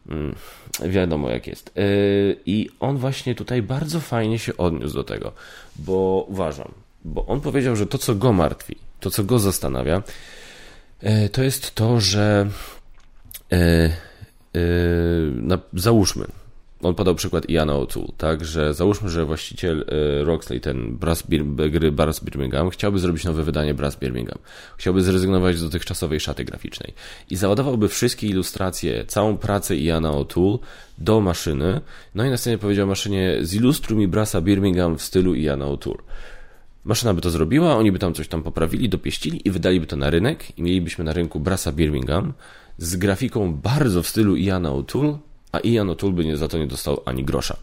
mm, 0.09 0.35
wiadomo 0.85 1.31
jak 1.31 1.47
jest. 1.47 1.69
E, 1.77 1.83
I 2.47 2.71
on 2.81 2.97
właśnie 2.97 3.35
tutaj 3.35 3.63
bardzo 3.63 4.01
fajnie 4.01 4.39
się 4.39 4.57
odniósł 4.57 4.95
do 4.95 5.05
tego, 5.05 5.33
bo 5.77 6.27
uważam, 6.29 6.73
bo 7.05 7.27
on 7.27 7.41
powiedział, 7.41 7.77
że 7.77 7.87
to, 7.87 7.99
co 7.99 8.15
go 8.15 8.33
martwi, 8.33 8.77
to, 9.01 9.11
co 9.11 9.25
go 9.25 9.39
zastanawia, 9.39 10.03
e, 11.01 11.29
to 11.29 11.43
jest 11.43 11.75
to, 11.75 12.01
że 12.01 12.49
na, 15.35 15.59
załóżmy, 15.73 16.27
on 16.83 16.95
podał 16.95 17.15
przykład 17.15 17.51
Iana 17.51 17.73
O'Toole, 17.73 18.13
tak, 18.17 18.45
że 18.45 18.75
załóżmy, 18.75 19.11
że 19.11 19.25
właściciel 19.25 19.81
y, 19.81 20.25
Roxley, 20.25 20.61
ten 20.61 20.97
Brass 20.97 21.23
Bir 21.23 21.45
gry 21.71 21.93
Brass 21.93 22.25
Birmingham, 22.25 22.71
chciałby 22.71 22.99
zrobić 22.99 23.25
nowe 23.25 23.43
wydanie 23.43 23.75
Brass 23.75 23.97
Birmingham. 23.97 24.39
Chciałby 24.79 25.03
zrezygnować 25.03 25.57
z 25.57 25.63
dotychczasowej 25.63 26.21
szaty 26.21 26.45
graficznej 26.45 26.95
i 27.31 27.37
załadowałby 27.37 27.89
wszystkie 27.89 28.27
ilustracje, 28.27 29.05
całą 29.07 29.37
pracę 29.37 29.77
Iana 29.77 30.11
O'Toole 30.11 30.59
do 30.99 31.21
maszyny, 31.21 31.81
no 32.15 32.25
i 32.25 32.31
następnie 32.31 32.59
powiedział 32.59 32.87
maszynie, 32.87 33.39
zilustruj 33.43 33.99
mi 33.99 34.09
Brassa 34.09 34.41
Birmingham 34.41 34.99
w 34.99 35.03
stylu 35.03 35.35
Iana 35.35 35.65
O'Toole. 35.65 36.03
Maszyna 36.85 37.15
by 37.15 37.21
to 37.21 37.31
zrobiła, 37.31 37.77
oni 37.77 37.93
by 37.93 37.99
tam 37.99 38.15
coś 38.15 38.29
tam 38.29 38.43
poprawili, 38.43 38.89
dopieścili 38.89 39.49
i 39.49 39.51
wydaliby 39.51 39.87
to 39.87 39.97
na 39.97 40.11
rynek 40.11 40.59
i 40.59 40.63
mielibyśmy 40.63 41.05
na 41.05 41.13
rynku 41.13 41.41
Brassa 41.41 41.73
Birmingham 41.73 42.33
z 42.79 42.97
grafiką 42.97 43.55
bardzo 43.55 44.03
w 44.03 44.09
stylu 44.09 44.37
Iana 44.37 44.71
O'Toole, 44.71 45.19
a 45.53 45.59
Ian 45.59 45.89
O'Toole 45.89 46.37
za 46.37 46.49
to 46.49 46.59
nie 46.59 46.67
dostał 46.67 47.03
ani 47.05 47.25
grosza. 47.25 47.57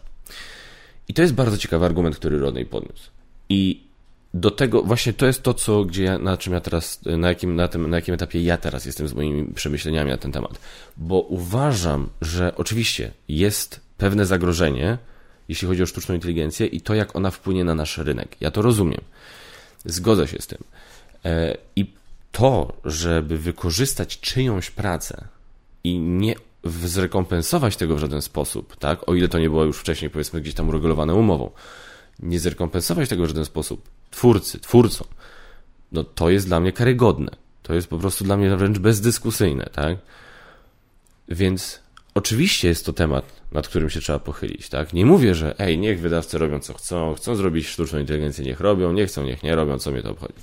I 1.08 1.14
to 1.14 1.22
jest 1.22 1.34
bardzo 1.34 1.58
ciekawy 1.58 1.86
argument, 1.86 2.16
który 2.16 2.38
Rodney 2.38 2.66
podniósł. 2.66 3.10
I 3.48 3.90
do 4.34 4.50
tego, 4.50 4.82
właśnie 4.82 5.12
to 5.12 5.26
jest 5.26 5.42
to, 5.42 5.54
co, 5.54 5.84
gdzie 5.84 6.04
ja, 6.04 6.18
na 6.18 6.36
czym 6.36 6.52
ja 6.52 6.60
teraz, 6.60 7.00
na 7.04 7.28
jakim, 7.28 7.56
na, 7.56 7.68
tym, 7.68 7.90
na 7.90 7.96
jakim 7.96 8.14
etapie 8.14 8.42
ja 8.42 8.56
teraz 8.56 8.84
jestem 8.84 9.08
z 9.08 9.14
moimi 9.14 9.54
przemyśleniami 9.54 10.10
na 10.10 10.16
ten 10.16 10.32
temat. 10.32 10.58
Bo 10.96 11.20
uważam, 11.20 12.08
że 12.20 12.56
oczywiście 12.56 13.10
jest 13.28 13.80
pewne 13.98 14.26
zagrożenie, 14.26 14.98
jeśli 15.48 15.68
chodzi 15.68 15.82
o 15.82 15.86
sztuczną 15.86 16.14
inteligencję 16.14 16.66
i 16.66 16.80
to, 16.80 16.94
jak 16.94 17.16
ona 17.16 17.30
wpłynie 17.30 17.64
na 17.64 17.74
nasz 17.74 17.98
rynek. 17.98 18.36
Ja 18.40 18.50
to 18.50 18.62
rozumiem. 18.62 19.00
Zgodzę 19.84 20.28
się 20.28 20.38
z 20.40 20.46
tym. 20.46 20.64
E, 21.24 21.56
I 21.76 21.92
to, 22.32 22.72
żeby 22.84 23.38
wykorzystać 23.38 24.20
czyjąś 24.20 24.70
pracę 24.70 25.24
i 25.84 25.98
nie 25.98 26.34
zrekompensować 26.64 27.76
tego 27.76 27.96
w 27.96 27.98
żaden 27.98 28.22
sposób, 28.22 28.76
tak? 28.76 29.08
O 29.08 29.14
ile 29.14 29.28
to 29.28 29.38
nie 29.38 29.50
było 29.50 29.64
już 29.64 29.78
wcześniej, 29.78 30.10
powiedzmy, 30.10 30.40
gdzieś 30.40 30.54
tam 30.54 30.68
uregulowane 30.68 31.14
umową. 31.14 31.50
Nie 32.18 32.40
zrekompensować 32.40 33.08
tego 33.08 33.24
w 33.24 33.28
żaden 33.28 33.44
sposób 33.44 33.88
twórcy, 34.10 34.60
twórcom, 34.60 35.06
no 35.92 36.04
to 36.04 36.30
jest 36.30 36.46
dla 36.46 36.60
mnie 36.60 36.72
karygodne. 36.72 37.30
To 37.62 37.74
jest 37.74 37.88
po 37.88 37.98
prostu 37.98 38.24
dla 38.24 38.36
mnie 38.36 38.56
wręcz 38.56 38.78
bezdyskusyjne, 38.78 39.70
tak? 39.72 39.98
Więc 41.28 41.80
oczywiście 42.14 42.68
jest 42.68 42.86
to 42.86 42.92
temat, 42.92 43.24
nad 43.52 43.68
którym 43.68 43.90
się 43.90 44.00
trzeba 44.00 44.18
pochylić, 44.18 44.68
tak? 44.68 44.92
Nie 44.92 45.06
mówię, 45.06 45.34
że 45.34 45.58
ej, 45.58 45.78
niech 45.78 46.00
wydawcy 46.00 46.38
robią 46.38 46.60
co 46.60 46.74
chcą, 46.74 47.14
chcą 47.14 47.36
zrobić 47.36 47.66
sztuczną 47.66 47.98
inteligencję, 47.98 48.44
niech 48.44 48.60
robią, 48.60 48.92
nie 48.92 49.06
chcą, 49.06 49.24
niech 49.24 49.42
nie 49.42 49.54
robią, 49.54 49.78
co 49.78 49.90
mnie 49.90 50.02
to 50.02 50.10
obchodzi. 50.10 50.34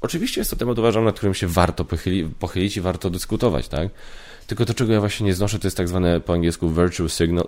Oczywiście 0.00 0.40
jest 0.40 0.50
to 0.50 0.56
temat, 0.56 0.78
uważam, 0.78 1.04
nad 1.04 1.16
którym 1.16 1.34
się 1.34 1.46
warto 1.46 1.84
pochyli, 1.84 2.24
pochylić 2.24 2.76
i 2.76 2.80
warto 2.80 3.10
dyskutować, 3.10 3.68
tak? 3.68 3.88
Tylko 4.46 4.64
to, 4.64 4.74
czego 4.74 4.92
ja 4.92 5.00
właśnie 5.00 5.26
nie 5.26 5.34
znoszę, 5.34 5.58
to 5.58 5.66
jest 5.66 5.76
tak 5.76 5.88
zwane 5.88 6.20
po 6.20 6.32
angielsku 6.32 6.70
virtue, 6.70 7.08
signal, 7.08 7.46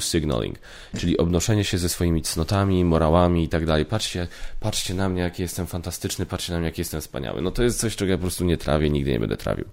signaling, 0.00 0.58
czyli 0.98 1.18
obnoszenie 1.18 1.64
się 1.64 1.78
ze 1.78 1.88
swoimi 1.88 2.22
cnotami, 2.22 2.84
morałami 2.84 3.44
i 3.44 3.48
tak 3.48 3.66
dalej. 3.66 3.84
Patrzcie, 3.84 4.28
patrzcie 4.60 4.94
na 4.94 5.08
mnie, 5.08 5.22
jaki 5.22 5.42
jestem 5.42 5.66
fantastyczny, 5.66 6.26
patrzcie 6.26 6.52
na 6.52 6.58
mnie, 6.58 6.66
jaki 6.66 6.80
jestem 6.80 7.00
wspaniały. 7.00 7.42
No 7.42 7.50
to 7.50 7.62
jest 7.62 7.80
coś, 7.80 7.96
czego 7.96 8.10
ja 8.10 8.16
po 8.16 8.22
prostu 8.22 8.44
nie 8.44 8.56
trawię, 8.56 8.90
nigdy 8.90 9.10
nie 9.10 9.20
będę 9.20 9.36
trawił. 9.36 9.64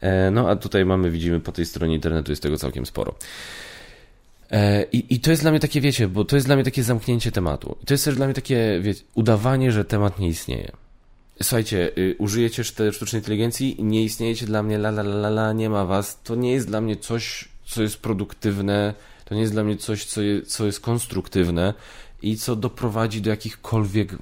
E, 0.00 0.30
no 0.30 0.50
a 0.50 0.56
tutaj 0.56 0.84
mamy, 0.84 1.10
widzimy 1.10 1.40
po 1.40 1.52
tej 1.52 1.66
stronie 1.66 1.94
internetu 1.94 2.32
jest 2.32 2.42
tego 2.42 2.56
całkiem 2.56 2.86
sporo. 2.86 3.14
E, 4.50 4.82
I, 4.82 5.14
I 5.14 5.20
to 5.20 5.30
jest 5.30 5.42
dla 5.42 5.50
mnie 5.50 5.60
takie, 5.60 5.80
wiecie, 5.80 6.08
bo 6.08 6.24
to 6.24 6.36
jest 6.36 6.46
dla 6.46 6.56
mnie 6.56 6.64
takie 6.64 6.82
zamknięcie 6.82 7.32
tematu. 7.32 7.76
I 7.82 7.86
to 7.86 7.94
jest 7.94 8.04
też 8.04 8.16
dla 8.16 8.26
mnie 8.26 8.34
takie, 8.34 8.80
wiecie, 8.82 9.04
udawanie, 9.14 9.72
że 9.72 9.84
temat 9.84 10.18
nie 10.18 10.28
istnieje. 10.28 10.72
Słuchajcie, 11.42 11.90
y, 11.98 12.14
użyjecie 12.18 12.64
sztucznej 12.64 13.20
inteligencji, 13.20 13.76
nie 13.78 14.04
istniejecie 14.04 14.46
dla 14.46 14.62
mnie, 14.62 14.76
la, 14.76 14.88
la, 14.88 15.02
la, 15.02 15.28
la, 15.28 15.52
nie 15.52 15.70
ma 15.70 15.84
was. 15.84 16.22
To 16.22 16.34
nie 16.34 16.52
jest 16.52 16.66
dla 16.66 16.80
mnie 16.80 16.96
coś, 16.96 17.48
co 17.66 17.82
jest 17.82 17.96
produktywne, 17.96 18.94
to 19.24 19.34
nie 19.34 19.40
jest 19.40 19.52
dla 19.52 19.64
mnie 19.64 19.76
coś, 19.76 20.04
co, 20.04 20.22
je, 20.22 20.42
co 20.42 20.66
jest 20.66 20.80
konstruktywne 20.80 21.74
i 22.22 22.36
co 22.36 22.56
doprowadzi 22.56 23.20
do 23.20 23.30
jakichkolwiek 23.30 24.16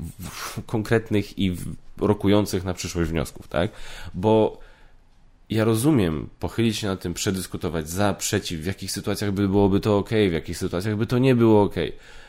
konkretnych 0.67 1.39
i 1.39 1.57
rokujących 1.99 2.65
na 2.65 2.75
przyszłość 2.75 3.11
wniosków, 3.11 3.49
tak? 3.49 3.71
Bo 4.15 4.61
ja 5.51 5.65
rozumiem 5.65 6.29
pochylić 6.41 6.77
się 6.77 6.87
nad 6.87 7.01
tym, 7.01 7.15
przedyskutować 7.15 7.91
za, 7.91 8.15
przeciw, 8.15 8.61
w 8.61 8.67
jakich 8.67 8.91
sytuacjach 8.91 9.33
by 9.33 9.49
byłoby 9.49 9.81
to 9.81 9.99
ok, 9.99 10.11
w 10.11 10.33
jakich 10.33 10.59
sytuacjach 10.59 10.97
by 10.97 11.07
to 11.07 11.19
nie 11.19 11.35
było 11.35 11.63
ok. 11.63 11.75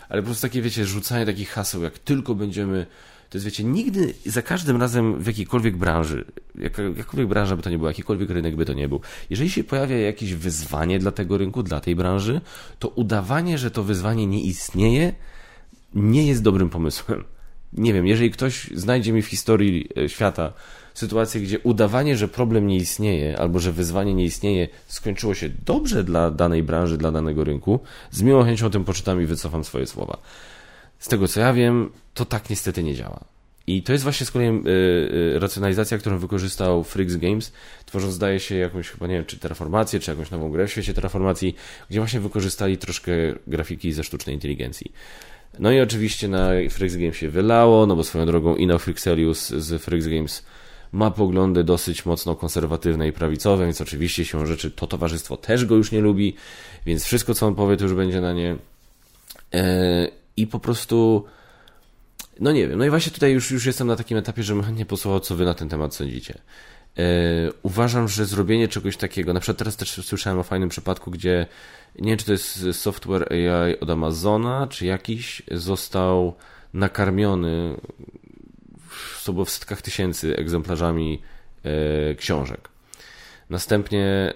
Ale 0.10 0.22
po 0.22 0.26
prostu 0.26 0.48
takie, 0.48 0.62
wiecie, 0.62 0.86
rzucanie 0.86 1.26
takich 1.26 1.50
haseł, 1.50 1.84
jak 1.84 2.00
tylko 2.00 2.36
będziemy 2.36 2.86
to 3.30 3.38
jest, 3.38 3.46
wiecie, 3.46 3.64
nigdy, 3.64 4.14
za 4.26 4.42
każdym 4.42 4.78
razem 4.82 5.20
w 5.20 5.28
jakiejkolwiek 5.28 5.78
branży, 5.78 6.26
jak, 6.56 6.78
jakakolwiek 6.78 7.28
branża 7.28 7.56
by 7.56 7.62
to 7.62 7.70
nie 7.70 7.78
była, 7.78 7.90
jakikolwiek 7.90 8.30
rynek 8.30 8.56
by 8.56 8.66
to 8.66 8.74
nie 8.74 8.90
był, 8.90 9.02
jeżeli 9.30 9.50
się 9.50 9.64
pojawia 9.64 9.98
jakieś 9.98 10.34
wyzwanie 10.34 11.00
dla 11.00 11.12
tego 11.12 11.38
rynku, 11.38 11.64
dla 11.64 11.80
tej 11.80 11.96
branży, 11.96 12.42
to 12.80 12.88
udawanie, 12.88 13.58
że 13.58 13.72
to 13.72 13.84
wyzwanie 13.84 14.28
nie 14.28 14.42
istnieje, 14.42 15.14
nie 15.94 16.28
jest 16.28 16.44
dobrym 16.44 16.70
pomysłem. 16.70 17.24
Nie 17.74 17.94
wiem, 17.94 18.08
jeżeli 18.08 18.32
ktoś 18.32 18.70
znajdzie 18.74 19.14
mi 19.14 19.22
w 19.22 19.28
historii 19.28 19.90
e, 19.98 20.10
świata 20.10 20.54
sytuację, 20.94 21.42
gdzie 21.42 21.60
udawanie, 21.60 22.18
że 22.18 22.28
problem 22.28 22.68
nie 22.68 22.78
istnieje, 22.78 23.40
albo 23.40 23.60
że 23.60 23.72
wyzwanie 23.72 24.14
nie 24.14 24.26
istnieje, 24.26 24.68
skończyło 24.88 25.34
się 25.34 25.50
dobrze 25.66 26.04
dla 26.04 26.32
danej 26.32 26.64
branży, 26.64 26.98
dla 26.98 27.12
danego 27.12 27.44
rynku, 27.44 27.80
z 28.12 28.22
miłą 28.22 28.44
chęcią 28.44 28.66
o 28.66 28.70
tym 28.70 28.86
poczytam 28.86 29.22
i 29.22 29.26
wycofam 29.26 29.64
swoje 29.64 29.88
słowa. 29.88 30.18
Z 31.00 31.08
tego 31.08 31.28
co 31.28 31.40
ja 31.40 31.54
wiem, 31.54 31.90
to 32.14 32.26
tak 32.26 32.50
niestety 32.50 32.84
nie 32.84 32.96
działa. 32.96 33.24
I 33.68 33.84
to 33.84 33.92
jest 33.92 34.04
właśnie 34.04 34.26
z 34.26 34.32
kolei 34.32 34.48
yy, 34.48 35.40
racjonalizacja, 35.40 35.98
którą 35.98 36.18
wykorzystał 36.18 36.84
Frix 36.84 37.16
Games, 37.16 37.52
tworząc, 37.86 38.14
zdaje 38.14 38.40
się, 38.40 38.56
jakąś 38.56 38.90
chyba, 38.90 39.08
nie 39.08 39.14
wiem, 39.14 39.26
czy 39.26 39.40
terraformację, 39.40 40.00
czy 40.00 40.12
jakąś 40.12 40.32
nową 40.32 40.52
grę 40.52 40.68
w 40.68 40.72
świecie 40.72 40.94
terraformacji, 40.94 41.56
gdzie 41.90 42.00
właśnie 42.00 42.20
wykorzystali 42.20 42.78
troszkę 42.78 43.12
grafiki 43.48 43.94
ze 43.94 44.04
sztucznej 44.04 44.36
inteligencji. 44.36 44.92
No 45.60 45.72
i 45.72 45.80
oczywiście 45.80 46.28
na 46.28 46.50
Frix 46.70 46.96
Games 46.96 47.16
się 47.16 47.30
wylało, 47.30 47.86
no 47.86 47.96
bo 47.96 48.04
swoją 48.04 48.26
drogą 48.26 48.56
Ino 48.56 48.80
Frixelius 48.80 49.50
z 49.50 49.82
Frix 49.82 50.08
Games 50.08 50.46
ma 50.92 51.12
poglądy 51.12 51.64
dosyć 51.64 52.06
mocno 52.06 52.36
konserwatywne 52.36 53.08
i 53.08 53.12
prawicowe, 53.12 53.66
więc 53.66 53.82
oczywiście 53.82 54.26
się 54.26 54.48
rzeczy 54.48 54.72
to 54.72 54.88
towarzystwo 54.88 55.38
też 55.38 55.66
go 55.66 55.76
już 55.76 55.92
nie 55.92 56.02
lubi, 56.02 56.36
więc 56.86 57.04
wszystko 57.04 57.34
co 57.34 57.48
on 57.48 57.56
powie 57.56 57.78
to 57.78 57.84
już 57.84 57.94
będzie 57.94 58.22
na 58.22 58.34
nie. 58.34 58.56
Yy, 59.54 59.62
i 60.38 60.48
po 60.48 60.60
prostu 60.60 61.26
no 62.40 62.52
nie 62.52 62.68
wiem, 62.68 62.80
no 62.80 62.86
i 62.86 62.90
właśnie 62.90 63.12
tutaj 63.12 63.32
już, 63.32 63.52
już 63.52 63.66
jestem 63.66 63.88
na 63.88 63.96
takim 63.96 64.18
etapie, 64.18 64.44
że 64.44 64.64
chętnie 64.64 64.86
posłuchał, 64.86 65.20
co 65.20 65.36
wy 65.36 65.46
na 65.46 65.54
ten 65.54 65.70
temat 65.70 65.96
sądzicie. 65.96 66.38
Yy, 66.98 67.04
uważam, 67.64 68.08
że 68.08 68.26
zrobienie 68.26 68.68
czegoś 68.68 68.98
takiego, 68.98 69.34
na 69.34 69.40
przykład 69.40 69.58
teraz 69.58 69.76
też 69.76 70.06
słyszałem 70.06 70.40
o 70.40 70.44
fajnym 70.44 70.70
przypadku, 70.70 71.12
gdzie 71.12 71.48
nie 72.00 72.10
wiem, 72.10 72.18
czy 72.18 72.26
to 72.26 72.32
jest 72.32 72.66
software 72.72 73.34
AI 73.34 73.80
od 73.80 73.90
Amazona, 73.90 74.68
czy 74.68 74.86
jakiś, 74.86 75.42
został 75.52 76.34
nakarmiony 76.74 77.78
w, 78.80 79.30
w 79.46 79.50
setkach 79.50 79.82
tysięcy 79.82 80.38
egzemplarzami 80.38 81.22
yy, 81.64 82.16
książek. 82.16 82.70
Następnie 83.50 84.34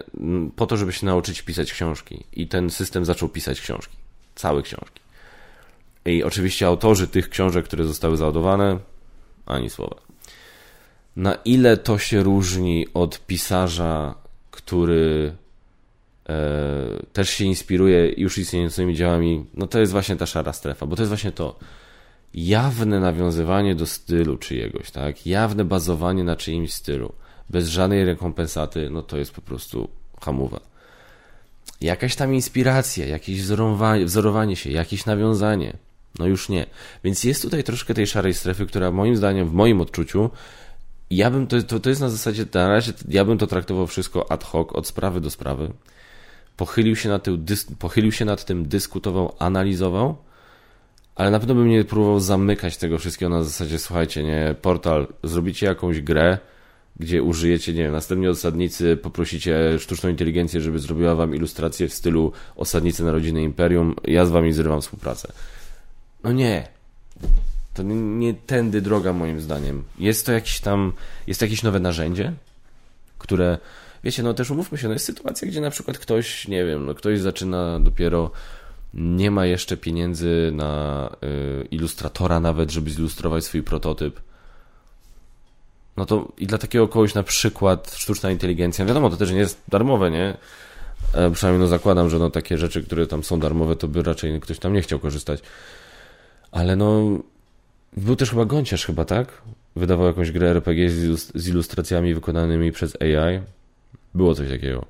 po 0.55 0.67
to, 0.67 0.77
żeby 0.77 0.93
się 0.93 1.05
nauczyć 1.05 1.41
pisać 1.41 1.73
książki 1.73 2.23
i 2.33 2.47
ten 2.47 2.69
system 2.69 3.05
zaczął 3.05 3.29
pisać 3.29 3.61
książki, 3.61 3.97
całe 4.35 4.61
książki. 4.61 5.00
I 6.05 6.23
oczywiście 6.23 6.67
autorzy 6.67 7.07
tych 7.07 7.29
książek, 7.29 7.65
które 7.65 7.85
zostały 7.85 8.17
załadowane, 8.17 8.79
ani 9.45 9.69
słowa. 9.69 9.95
Na 11.15 11.35
ile 11.35 11.77
to 11.77 11.97
się 11.97 12.23
różni 12.23 12.87
od 12.93 13.25
pisarza, 13.25 14.15
który 14.51 15.33
e, 16.29 16.35
też 17.13 17.29
się 17.29 17.45
inspiruje 17.45 18.13
już 18.17 18.37
istniejącymi 18.37 18.95
dziełami, 18.95 19.45
no 19.53 19.67
to 19.67 19.79
jest 19.79 19.91
właśnie 19.91 20.15
ta 20.15 20.25
szara 20.25 20.53
strefa, 20.53 20.85
bo 20.85 20.95
to 20.95 21.01
jest 21.01 21.09
właśnie 21.09 21.31
to 21.31 21.59
jawne 22.33 22.99
nawiązywanie 22.99 23.75
do 23.75 23.85
stylu 23.85 24.37
czyjegoś, 24.37 24.91
tak? 24.91 25.27
Jawne 25.27 25.65
bazowanie 25.65 26.23
na 26.23 26.35
czyimś 26.35 26.73
stylu, 26.73 27.13
bez 27.49 27.67
żadnej 27.67 28.05
rekompensaty, 28.05 28.89
no 28.89 29.01
to 29.01 29.17
jest 29.17 29.31
po 29.31 29.41
prostu 29.41 29.89
hamowa. 30.21 30.59
Jakaś 31.81 32.15
tam 32.15 32.33
inspiracja, 32.33 33.05
jakieś 33.05 33.41
wzorowanie, 34.05 34.55
się, 34.55 34.71
jakieś 34.71 35.05
nawiązanie, 35.05 35.77
no 36.19 36.27
już 36.27 36.49
nie. 36.49 36.65
Więc 37.03 37.23
jest 37.23 37.41
tutaj 37.41 37.63
troszkę 37.63 37.93
tej 37.93 38.07
szarej 38.07 38.33
strefy, 38.33 38.65
która 38.65 38.91
moim 38.91 39.15
zdaniem, 39.15 39.47
w 39.47 39.53
moim 39.53 39.81
odczuciu, 39.81 40.29
ja 41.09 41.31
bym 41.31 41.47
to, 41.47 41.63
to, 41.63 41.79
to 41.79 41.89
jest 41.89 42.01
na 42.01 42.09
zasadzie, 42.09 42.45
na 42.53 42.67
razie 42.67 42.93
ja 43.09 43.25
bym 43.25 43.37
to 43.37 43.47
traktował 43.47 43.87
wszystko 43.87 44.31
ad 44.31 44.43
hoc, 44.43 44.67
od 44.71 44.87
sprawy 44.87 45.21
do 45.21 45.29
sprawy. 45.29 45.71
Pochylił 46.57 46.95
się 46.95 47.09
nad 47.09 47.23
tym, 47.23 47.45
pochylił 47.79 48.11
się 48.11 48.25
nad 48.25 48.45
tym 48.45 48.67
dyskutował, 48.67 49.35
analizował, 49.39 50.17
ale 51.15 51.31
na 51.31 51.39
pewno 51.39 51.55
bym 51.55 51.69
nie 51.69 51.83
próbował 51.83 52.19
zamykać 52.19 52.77
tego 52.77 52.97
wszystkiego 52.97 53.29
na 53.29 53.43
zasadzie, 53.43 53.79
słuchajcie, 53.79 54.23
nie, 54.23 54.55
portal, 54.61 55.07
zrobicie 55.23 55.65
jakąś 55.65 56.01
grę, 56.01 56.37
gdzie 56.99 57.23
użyjecie, 57.23 57.73
nie 57.73 57.83
wiem, 57.83 57.91
następnie 57.91 58.29
osadnicy 58.29 58.97
poprosicie 58.97 59.79
sztuczną 59.79 60.09
inteligencję, 60.09 60.61
żeby 60.61 60.79
zrobiła 60.79 61.15
wam 61.15 61.35
ilustrację 61.35 61.87
w 61.87 61.93
stylu 61.93 62.31
osadnicy 62.55 63.03
narodziny 63.03 63.43
imperium, 63.43 63.95
ja 64.03 64.25
z 64.25 64.31
wami 64.31 64.53
zrywam 64.53 64.81
współpracę. 64.81 65.33
No 66.23 66.31
nie. 66.31 66.67
To 67.73 67.83
nie, 67.83 67.95
nie 67.95 68.33
tędy 68.33 68.81
droga 68.81 69.13
moim 69.13 69.41
zdaniem. 69.41 69.83
Jest 69.99 70.25
to 70.25 70.31
jakieś 70.31 70.59
tam, 70.59 70.93
jest 71.27 71.41
jakieś 71.41 71.63
nowe 71.63 71.79
narzędzie, 71.79 72.33
które, 73.17 73.57
wiecie, 74.03 74.23
no 74.23 74.33
też 74.33 74.51
umówmy 74.51 74.77
się, 74.77 74.87
no 74.87 74.93
jest 74.93 75.05
sytuacja, 75.05 75.47
gdzie 75.47 75.61
na 75.61 75.69
przykład 75.69 75.97
ktoś, 75.97 76.47
nie 76.47 76.65
wiem, 76.65 76.85
no 76.85 76.95
ktoś 76.95 77.19
zaczyna 77.19 77.79
dopiero, 77.79 78.31
nie 78.93 79.31
ma 79.31 79.45
jeszcze 79.45 79.77
pieniędzy 79.77 80.51
na 80.53 81.09
y, 81.23 81.67
ilustratora 81.71 82.39
nawet, 82.39 82.71
żeby 82.71 82.91
zilustrować 82.91 83.43
swój 83.43 83.63
prototyp. 83.63 84.21
No 85.97 86.05
to 86.05 86.31
i 86.37 86.47
dla 86.47 86.57
takiego 86.57 86.87
kogoś 86.87 87.13
na 87.13 87.23
przykład 87.23 87.95
sztuczna 87.95 88.31
inteligencja, 88.31 88.85
wiadomo, 88.85 89.09
to 89.09 89.17
też 89.17 89.31
nie 89.31 89.37
jest 89.37 89.61
darmowe, 89.69 90.11
nie? 90.11 90.37
E, 91.13 91.31
przynajmniej 91.31 91.61
no 91.61 91.67
zakładam, 91.67 92.09
że 92.09 92.19
no 92.19 92.29
takie 92.29 92.57
rzeczy, 92.57 92.83
które 92.83 93.07
tam 93.07 93.23
są 93.23 93.39
darmowe, 93.39 93.75
to 93.75 93.87
by 93.87 94.03
raczej 94.03 94.39
ktoś 94.39 94.59
tam 94.59 94.73
nie 94.73 94.81
chciał 94.81 94.99
korzystać. 94.99 95.41
Ale 96.51 96.75
no, 96.75 97.19
był 97.97 98.15
też 98.15 98.29
chyba 98.29 98.45
Gąciarz 98.45 98.85
chyba, 98.85 99.05
tak? 99.05 99.41
Wydawał 99.75 100.07
jakąś 100.07 100.31
grę 100.31 100.49
RPG 100.49 100.89
z 101.35 101.47
ilustracjami 101.47 102.13
wykonanymi 102.13 102.71
przez 102.71 102.97
AI. 103.01 103.41
Było 104.13 104.35
coś 104.35 104.49
takiego. 104.49 104.85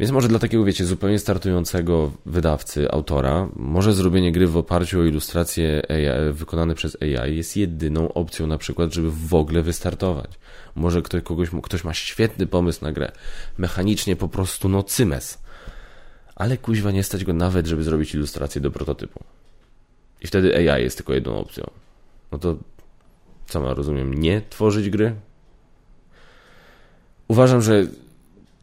Więc 0.00 0.12
może 0.12 0.28
dla 0.28 0.38
takiego, 0.38 0.64
wiecie, 0.64 0.84
zupełnie 0.84 1.18
startującego 1.18 2.12
wydawcy, 2.26 2.90
autora, 2.90 3.48
może 3.56 3.92
zrobienie 3.92 4.32
gry 4.32 4.46
w 4.46 4.56
oparciu 4.56 5.00
o 5.00 5.04
ilustracje 5.04 5.82
AI, 5.90 6.32
wykonane 6.32 6.74
przez 6.74 6.96
AI 7.02 7.36
jest 7.36 7.56
jedyną 7.56 8.12
opcją 8.12 8.46
na 8.46 8.58
przykład, 8.58 8.94
żeby 8.94 9.10
w 9.10 9.34
ogóle 9.34 9.62
wystartować. 9.62 10.30
Może 10.74 11.02
ktoś, 11.02 11.22
kogoś, 11.22 11.48
ktoś 11.62 11.84
ma 11.84 11.94
świetny 11.94 12.46
pomysł 12.46 12.84
na 12.84 12.92
grę. 12.92 13.12
Mechanicznie 13.58 14.16
po 14.16 14.28
prostu 14.28 14.68
no 14.68 14.82
cymes. 14.82 15.38
Ale 16.34 16.56
kuźwa 16.56 16.90
nie 16.90 17.02
stać 17.02 17.24
go 17.24 17.32
nawet, 17.32 17.66
żeby 17.66 17.82
zrobić 17.82 18.14
ilustrację 18.14 18.60
do 18.60 18.70
prototypu. 18.70 19.24
I 20.20 20.26
wtedy 20.26 20.72
AI 20.72 20.82
jest 20.82 20.96
tylko 20.96 21.14
jedną 21.14 21.38
opcją. 21.38 21.70
No 22.32 22.38
to 22.38 22.56
co 23.46 23.60
ma, 23.60 23.74
rozumiem, 23.74 24.14
nie 24.14 24.42
tworzyć 24.50 24.90
gry? 24.90 25.14
Uważam, 27.28 27.62
że 27.62 27.86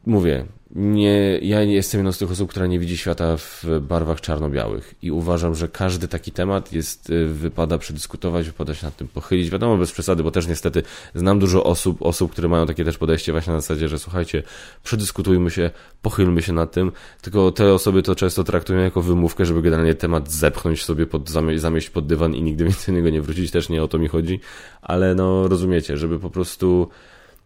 mówię, 0.06 0.46
nie, 0.76 1.40
ja 1.42 1.66
nie 1.66 1.74
jestem 1.74 2.00
jedną 2.00 2.12
z 2.12 2.18
tych 2.18 2.32
osób, 2.32 2.50
która 2.50 2.68
nie 2.68 2.80
widzi 2.80 2.98
świata 2.98 3.38
w 3.38 3.66
barwach 3.82 4.22
czarno-białych 4.22 4.96
i 5.02 5.12
uważam, 5.12 5.56
że 5.56 5.68
każdy 5.68 6.08
taki 6.08 6.32
temat 6.32 6.74
jest, 6.74 7.10
y, 7.10 7.28
wypada 7.28 7.78
przedyskutować, 7.78 8.46
wypada 8.46 8.74
się 8.74 8.86
nad 8.86 8.96
tym 8.96 9.08
pochylić. 9.08 9.50
Wiadomo, 9.50 9.78
bez 9.78 9.92
przesady, 9.92 10.24
bo 10.24 10.32
też 10.32 10.48
niestety 10.48 10.84
znam 11.16 11.40
dużo 11.40 11.64
osób, 11.64 12.02
osób, 12.02 12.32
które 12.32 12.48
mają 12.48 12.66
takie 12.66 12.86
też 12.86 12.98
podejście 12.98 13.32
właśnie 13.32 13.54
na 13.54 13.62
zasadzie, 13.62 13.90
że 13.90 14.00
słuchajcie, 14.00 14.44
przedyskutujmy 14.84 15.52
się, 15.52 15.70
pochylmy 16.02 16.42
się 16.42 16.54
nad 16.54 16.72
tym, 16.72 16.92
tylko 17.22 17.52
te 17.52 17.74
osoby 17.74 18.04
to 18.04 18.16
często 18.16 18.44
traktują 18.44 18.80
jako 18.80 19.02
wymówkę, 19.02 19.46
żeby 19.46 19.62
generalnie 19.62 19.96
temat 19.96 20.32
zepchnąć 20.32 20.84
sobie, 20.84 21.06
pod, 21.06 21.30
zamieść 21.56 21.90
pod 21.90 22.08
dywan 22.08 22.36
i 22.36 22.42
nigdy 22.42 22.64
więcej 22.64 22.96
niego 22.96 23.10
nie 23.10 23.22
wrócić, 23.22 23.52
też 23.52 23.70
nie 23.70 23.84
o 23.84 23.88
to 23.88 24.00
mi 24.00 24.08
chodzi, 24.08 24.40
ale 24.82 25.16
no 25.16 25.48
rozumiecie, 25.48 25.98
żeby 25.98 26.20
po 26.20 26.30
prostu 26.30 26.90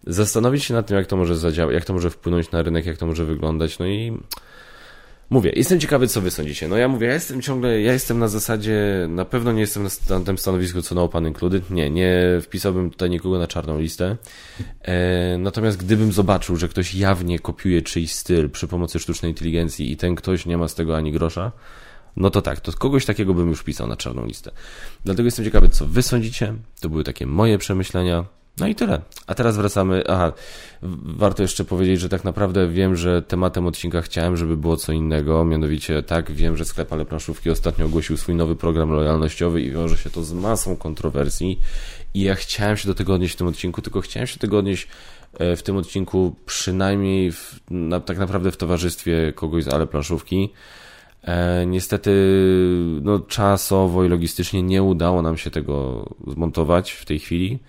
zastanowić 0.07 0.63
się 0.63 0.73
nad 0.73 0.87
tym, 0.87 0.97
jak 0.97 1.07
to 1.07 1.17
może 1.17 1.37
zadziałać, 1.37 1.73
jak 1.73 1.85
to 1.85 1.93
może 1.93 2.09
wpłynąć 2.09 2.51
na 2.51 2.61
rynek, 2.61 2.85
jak 2.85 2.97
to 2.97 3.05
może 3.05 3.25
wyglądać, 3.25 3.79
no 3.79 3.87
i 3.87 4.17
mówię, 5.29 5.51
jestem 5.55 5.79
ciekawy, 5.79 6.07
co 6.07 6.21
wy 6.21 6.31
sądzicie. 6.31 6.67
No 6.67 6.77
ja 6.77 6.87
mówię, 6.87 7.07
ja 7.07 7.13
jestem 7.13 7.41
ciągle, 7.41 7.81
ja 7.81 7.93
jestem 7.93 8.19
na 8.19 8.27
zasadzie, 8.27 9.05
na 9.09 9.25
pewno 9.25 9.51
nie 9.51 9.61
jestem 9.61 9.87
na 10.09 10.19
tym 10.19 10.37
stanowisku, 10.37 10.81
co 10.81 10.95
no 10.95 11.03
Open 11.03 11.27
Included, 11.27 11.69
nie, 11.69 11.89
nie 11.89 12.39
wpisałbym 12.41 12.89
tutaj 12.89 13.09
nikogo 13.09 13.39
na 13.39 13.47
czarną 13.47 13.79
listę, 13.79 14.17
e, 14.81 15.37
natomiast 15.37 15.77
gdybym 15.77 16.11
zobaczył, 16.11 16.57
że 16.57 16.67
ktoś 16.67 16.95
jawnie 16.95 17.39
kopiuje 17.39 17.81
czyjś 17.81 18.13
styl 18.13 18.49
przy 18.49 18.67
pomocy 18.67 18.99
sztucznej 18.99 19.31
inteligencji 19.31 19.91
i 19.91 19.97
ten 19.97 20.15
ktoś 20.15 20.45
nie 20.45 20.57
ma 20.57 20.67
z 20.67 20.75
tego 20.75 20.97
ani 20.97 21.11
grosza, 21.11 21.51
no 22.15 22.29
to 22.29 22.41
tak, 22.41 22.59
to 22.59 22.73
kogoś 22.73 23.05
takiego 23.05 23.33
bym 23.33 23.49
już 23.49 23.63
pisał 23.63 23.87
na 23.87 23.97
czarną 23.97 24.25
listę. 24.25 24.51
Dlatego 25.05 25.27
jestem 25.27 25.45
ciekawy, 25.45 25.69
co 25.69 25.85
wy 25.87 26.01
sądzicie. 26.01 26.53
To 26.81 26.89
były 26.89 27.03
takie 27.03 27.25
moje 27.25 27.57
przemyślenia. 27.57 28.25
No 28.59 28.67
i 28.67 28.75
tyle. 28.75 29.01
A 29.27 29.35
teraz 29.35 29.57
wracamy. 29.57 30.03
Aha, 30.07 30.33
warto 31.03 31.41
jeszcze 31.41 31.65
powiedzieć, 31.65 31.99
że 31.99 32.09
tak 32.09 32.23
naprawdę 32.23 32.67
wiem, 32.67 32.95
że 32.95 33.21
tematem 33.21 33.67
odcinka 33.67 34.01
chciałem, 34.01 34.37
żeby 34.37 34.57
było 34.57 34.77
co 34.77 34.91
innego. 34.91 35.45
Mianowicie, 35.45 36.03
tak, 36.03 36.31
wiem, 36.31 36.57
że 36.57 36.65
sklep 36.65 36.93
Ale 36.93 37.05
Planszówki 37.05 37.49
ostatnio 37.49 37.85
ogłosił 37.85 38.17
swój 38.17 38.35
nowy 38.35 38.55
program 38.55 38.91
lojalnościowy 38.91 39.61
i 39.61 39.71
wiąże 39.71 39.97
się 39.97 40.09
to 40.09 40.23
z 40.23 40.33
masą 40.33 40.75
kontrowersji. 40.77 41.59
I 42.13 42.21
ja 42.21 42.35
chciałem 42.35 42.77
się 42.77 42.87
do 42.87 42.93
tego 42.93 43.13
odnieść 43.13 43.33
w 43.33 43.37
tym 43.37 43.47
odcinku, 43.47 43.81
tylko 43.81 44.01
chciałem 44.01 44.27
się 44.27 44.35
do 44.35 44.41
tego 44.41 44.57
odnieść 44.57 44.87
e, 45.39 45.55
w 45.55 45.63
tym 45.63 45.77
odcinku 45.77 46.35
przynajmniej 46.45 47.31
w, 47.31 47.59
na, 47.69 47.99
tak 47.99 48.17
naprawdę 48.17 48.51
w 48.51 48.57
towarzystwie 48.57 49.33
kogoś 49.35 49.63
z 49.63 49.67
Ale 49.67 49.87
Planszówki. 49.87 50.49
E, 51.23 51.65
niestety, 51.65 52.11
no, 53.01 53.19
czasowo 53.19 54.03
i 54.03 54.09
logistycznie 54.09 54.63
nie 54.63 54.83
udało 54.83 55.21
nam 55.21 55.37
się 55.37 55.51
tego 55.51 56.05
zmontować 56.27 56.91
w 56.91 57.05
tej 57.05 57.19
chwili. 57.19 57.59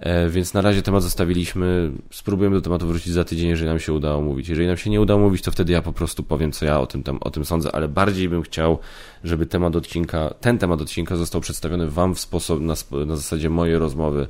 E, 0.00 0.28
więc 0.28 0.54
na 0.54 0.60
razie 0.60 0.82
temat 0.82 1.02
zostawiliśmy. 1.02 1.92
Spróbujemy 2.10 2.56
do 2.56 2.62
tematu 2.62 2.86
wrócić 2.86 3.12
za 3.12 3.24
tydzień, 3.24 3.48
jeżeli 3.48 3.68
nam 3.68 3.78
się 3.78 3.92
uda 3.92 4.14
omówić. 4.14 4.48
Jeżeli 4.48 4.66
nam 4.66 4.76
się 4.76 4.90
nie 4.90 5.00
uda 5.00 5.14
omówić, 5.14 5.42
to 5.42 5.50
wtedy 5.50 5.72
ja 5.72 5.82
po 5.82 5.92
prostu 5.92 6.22
powiem, 6.22 6.52
co 6.52 6.64
ja 6.64 6.80
o 6.80 6.86
tym, 6.86 7.02
o 7.20 7.30
tym 7.30 7.44
sądzę, 7.44 7.72
ale 7.72 7.88
bardziej 7.88 8.28
bym 8.28 8.42
chciał, 8.42 8.78
żeby 9.24 9.46
temat 9.46 9.76
odcinka, 9.76 10.34
ten 10.40 10.58
temat 10.58 10.80
odcinka 10.80 11.16
został 11.16 11.40
przedstawiony 11.40 11.90
Wam 11.90 12.14
w 12.14 12.20
sposób, 12.20 12.60
na, 12.60 12.74
na 13.06 13.16
zasadzie 13.16 13.50
mojej 13.50 13.78
rozmowy 13.78 14.26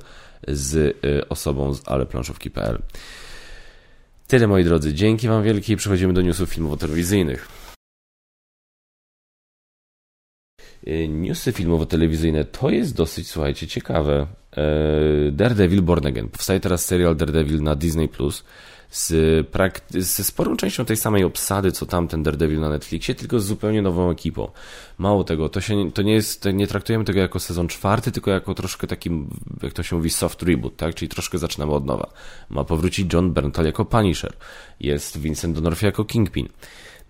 z 0.48 0.74
y, 0.74 1.28
osobą 1.28 1.74
z 1.74 1.88
aleplanszówki.pl. 1.88 2.82
Tyle 4.26 4.46
moi 4.46 4.64
drodzy, 4.64 4.94
dzięki 4.94 5.28
Wam 5.28 5.42
wielkie 5.42 5.72
i 5.72 5.76
przechodzimy 5.76 6.12
do 6.12 6.22
newsów 6.22 6.50
filmowo-telewizyjnych. 6.50 7.48
Newsy 11.08 11.52
filmowo-telewizyjne 11.52 12.44
to 12.44 12.70
jest 12.70 12.94
dosyć, 12.94 13.28
słuchajcie, 13.28 13.66
ciekawe. 13.66 14.26
E, 14.56 15.32
Daredevil 15.32 15.82
Born 15.82 16.06
Again. 16.06 16.28
Powstaje 16.28 16.60
teraz 16.60 16.84
serial 16.84 17.16
Daredevil 17.16 17.62
na 17.62 17.74
Disney+. 17.74 18.08
Plus 18.08 18.44
z 18.90 19.46
ze 19.90 20.24
sporą 20.24 20.56
częścią 20.56 20.84
tej 20.84 20.96
samej 20.96 21.24
obsady, 21.24 21.72
co 21.72 21.86
tamten 21.86 22.22
Daredevil 22.22 22.60
na 22.60 22.68
Netflixie, 22.68 23.14
tylko 23.14 23.40
z 23.40 23.44
zupełnie 23.44 23.82
nową 23.82 24.10
ekipą. 24.10 24.50
Mało 24.98 25.24
tego, 25.24 25.48
to, 25.48 25.60
się, 25.60 25.92
to 25.92 26.02
nie 26.02 26.12
jest, 26.12 26.44
nie 26.54 26.66
traktujemy 26.66 27.04
tego 27.04 27.20
jako 27.20 27.40
sezon 27.40 27.68
czwarty, 27.68 28.12
tylko 28.12 28.30
jako 28.30 28.54
troszkę 28.54 28.86
taki, 28.86 29.10
jak 29.62 29.72
to 29.72 29.82
się 29.82 29.96
mówi, 29.96 30.10
soft 30.10 30.42
reboot, 30.42 30.76
tak? 30.76 30.94
Czyli 30.94 31.08
troszkę 31.08 31.38
zaczynamy 31.38 31.72
od 31.72 31.86
nowa. 31.86 32.10
Ma 32.48 32.64
powrócić 32.64 33.12
John 33.12 33.32
Berntal 33.32 33.64
jako 33.64 33.84
Punisher. 33.84 34.32
Jest 34.80 35.18
Vincent 35.18 35.58
D'Onofrio 35.58 35.84
jako 35.84 36.04
Kingpin. 36.04 36.48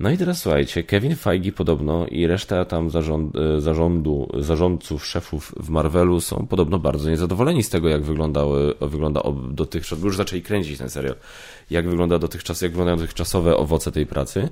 No 0.01 0.11
i 0.11 0.19
teraz 0.19 0.41
słuchajcie, 0.43 0.83
Kevin 0.83 1.17
Feige 1.17 1.53
podobno 1.53 2.07
i 2.07 2.27
reszta 2.27 2.65
tam 2.65 2.91
zarząd, 2.91 3.37
e, 3.37 3.61
zarządu, 3.61 4.29
zarządców, 4.39 5.07
szefów 5.07 5.55
w 5.57 5.69
Marvelu 5.69 6.21
są 6.21 6.47
podobno 6.47 6.79
bardzo 6.79 7.11
niezadowoleni 7.11 7.63
z 7.63 7.69
tego, 7.69 7.89
jak 7.89 8.03
wyglądały, 8.03 8.75
wygląda 8.81 9.23
dotychczas, 9.51 10.03
już 10.03 10.17
zaczęli 10.17 10.43
kręcić 10.43 10.79
ten 10.79 10.91
serial, 10.91 11.15
jak 11.71 11.89
wygląda 11.89 12.19
dotychczas, 12.19 12.61
jak 12.61 12.71
wyglądają 12.71 12.97
dotychczasowe 12.97 13.57
owoce 13.57 13.93
tej 13.93 14.07
pracy 14.07 14.49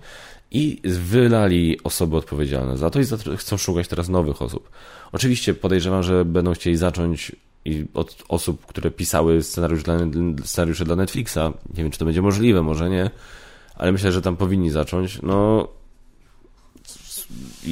i 0.51 0.81
wylali 0.85 1.83
osoby 1.85 2.17
odpowiedzialne 2.17 2.77
za 2.77 2.91
to 2.91 3.01
i 3.01 3.05
chcą 3.37 3.57
szukać 3.57 3.89
teraz 3.89 4.09
nowych 4.09 4.43
osób. 4.43 4.71
Oczywiście 5.13 5.55
podejrzewam, 5.55 6.03
że 6.03 6.25
będą 6.25 6.53
chcieli 6.53 6.77
zacząć 6.77 7.33
i 7.65 7.85
od 7.95 8.25
osób, 8.29 8.67
które 8.67 8.91
pisały 8.91 9.43
scenariusz 9.43 9.83
dla, 9.83 9.99
scenariusze 10.45 10.85
dla 10.85 10.97
Netflixa. 10.97 11.39
Nie 11.77 11.83
wiem, 11.83 11.91
czy 11.91 11.99
to 11.99 12.05
będzie 12.05 12.23
możliwe, 12.23 12.63
może 12.63 12.91
nie, 12.91 13.11
ale 13.79 13.93
myślę, 13.93 14.13
że 14.13 14.23
tam 14.23 14.37
powinni 14.37 14.71
zacząć. 14.71 15.23
No 15.23 15.69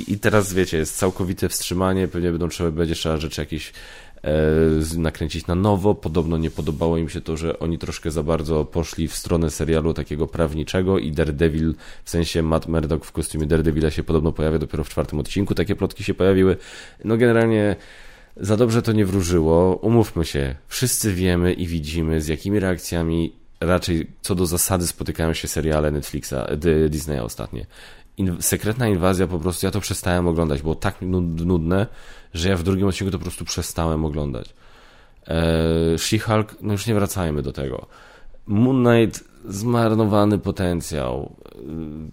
i, 0.08 0.18
teraz 0.18 0.52
wiecie, 0.52 0.78
jest 0.78 0.96
całkowite 0.98 1.48
wstrzymanie, 1.48 2.08
pewnie 2.08 2.30
będą 2.30 2.48
trzeba, 2.48 2.70
będzie 2.70 2.94
trzeba 2.94 3.16
rzeczy 3.16 3.40
jakieś 3.40 3.72
e, 4.22 4.98
nakręcić 4.98 5.46
na 5.46 5.54
nowo. 5.54 5.94
Podobno 5.94 6.38
nie 6.38 6.50
podobało 6.50 6.98
im 6.98 7.08
się 7.08 7.20
to, 7.20 7.36
że 7.36 7.58
oni 7.58 7.78
troszkę 7.78 8.10
za 8.10 8.22
bardzo 8.22 8.64
poszli 8.64 9.08
w 9.08 9.14
stronę 9.14 9.50
serialu 9.50 9.94
takiego 9.94 10.26
prawniczego 10.26 10.98
i 10.98 11.12
Daredevil, 11.12 11.74
w 12.04 12.10
sensie 12.10 12.42
Matt 12.42 12.68
Murdock 12.68 13.04
w 13.04 13.12
kostiumie 13.12 13.46
Daredevila 13.46 13.90
się 13.90 14.02
podobno 14.02 14.32
pojawia 14.32 14.58
dopiero 14.58 14.84
w 14.84 14.88
czwartym 14.88 15.18
odcinku. 15.18 15.54
Takie 15.54 15.76
plotki 15.76 16.04
się 16.04 16.14
pojawiły. 16.14 16.56
No 17.04 17.16
generalnie 17.16 17.76
za 18.36 18.56
dobrze 18.56 18.82
to 18.82 18.92
nie 18.92 19.06
wróżyło. 19.06 19.76
Umówmy 19.76 20.24
się, 20.24 20.54
wszyscy 20.68 21.14
wiemy 21.14 21.52
i 21.52 21.66
widzimy, 21.66 22.20
z 22.20 22.28
jakimi 22.28 22.60
reakcjami 22.60 23.32
raczej 23.60 24.06
co 24.20 24.34
do 24.34 24.46
zasady 24.46 24.86
spotykają 24.86 25.32
się 25.32 25.48
seriale 25.48 25.90
Netflixa, 25.90 26.34
Disneya 26.88 27.20
ostatnie. 27.20 27.66
In 28.16 28.36
sekretna 28.40 28.88
inwazja 28.88 29.26
po 29.26 29.38
prostu, 29.38 29.66
ja 29.66 29.70
to 29.70 29.80
przestałem 29.80 30.28
oglądać, 30.28 30.62
było 30.62 30.74
tak 30.74 30.96
nudne, 31.44 31.86
że 32.34 32.48
ja 32.48 32.56
w 32.56 32.62
drugim 32.62 32.86
odcinku 32.86 33.10
to 33.10 33.18
po 33.18 33.24
prostu 33.24 33.44
przestałem 33.44 34.04
oglądać. 34.04 34.54
Eee, 35.26 35.98
She-Hulk, 35.98 36.54
no 36.60 36.72
już 36.72 36.86
nie 36.86 36.94
wracajmy 36.94 37.42
do 37.42 37.52
tego. 37.52 37.86
Moon 38.46 38.84
Knight, 38.84 39.24
zmarnowany 39.48 40.38
potencjał. 40.38 41.36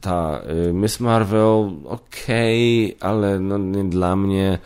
Ta, 0.01 0.41
y, 0.69 0.73
Miss 0.73 0.99
Marvel, 0.99 1.71
okej, 1.85 2.95
okay, 2.95 3.09
ale 3.09 3.39
no 3.39 3.57
nie 3.57 3.83
dla 3.83 4.15
mnie. 4.15 4.59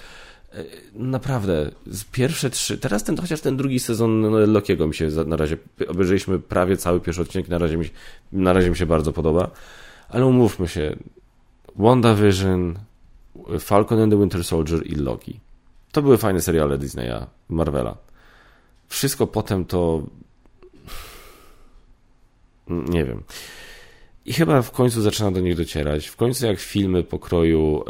E, 0.53 0.63
naprawdę, 0.93 1.71
pierwsze 2.11 2.49
trzy, 2.49 2.77
teraz 2.77 3.03
ten, 3.03 3.17
chociaż 3.17 3.41
ten 3.41 3.57
drugi 3.57 3.79
sezon 3.79 4.21
no, 4.21 4.29
Lokiego 4.45 4.87
mi 4.87 4.95
się 4.95 5.09
na 5.25 5.37
razie, 5.37 5.57
obejrzeliśmy 5.87 6.39
prawie 6.39 6.77
cały 6.77 6.99
pierwszy 6.99 7.21
odcinek, 7.21 7.49
na 7.49 7.57
razie 7.57 7.77
mi, 7.77 7.85
na 8.31 8.53
razie 8.53 8.69
mi 8.69 8.75
się 8.75 8.85
bardzo 8.85 9.13
podoba, 9.13 9.51
ale 10.09 10.25
umówmy 10.25 10.67
się, 10.67 10.95
WandaVision, 11.75 12.79
Falcon 13.59 13.99
and 13.99 14.13
the 14.13 14.19
Winter 14.19 14.43
Soldier 14.43 14.87
i 14.87 14.95
Loki. 14.95 15.39
To 15.91 16.01
były 16.01 16.17
fajne 16.17 16.41
seriale 16.41 16.77
Disneya, 16.77 17.27
Marvela. 17.49 17.97
Wszystko 18.87 19.27
potem 19.27 19.65
to 19.65 20.03
nie 22.69 23.05
wiem. 23.05 23.23
I 24.27 24.33
chyba 24.33 24.61
w 24.61 24.71
końcu 24.71 25.01
zaczyna 25.01 25.31
do 25.31 25.39
nich 25.39 25.55
docierać. 25.55 26.07
W 26.07 26.15
końcu 26.15 26.45
jak 26.45 26.59
filmy 26.59 27.03
pokroju 27.03 27.83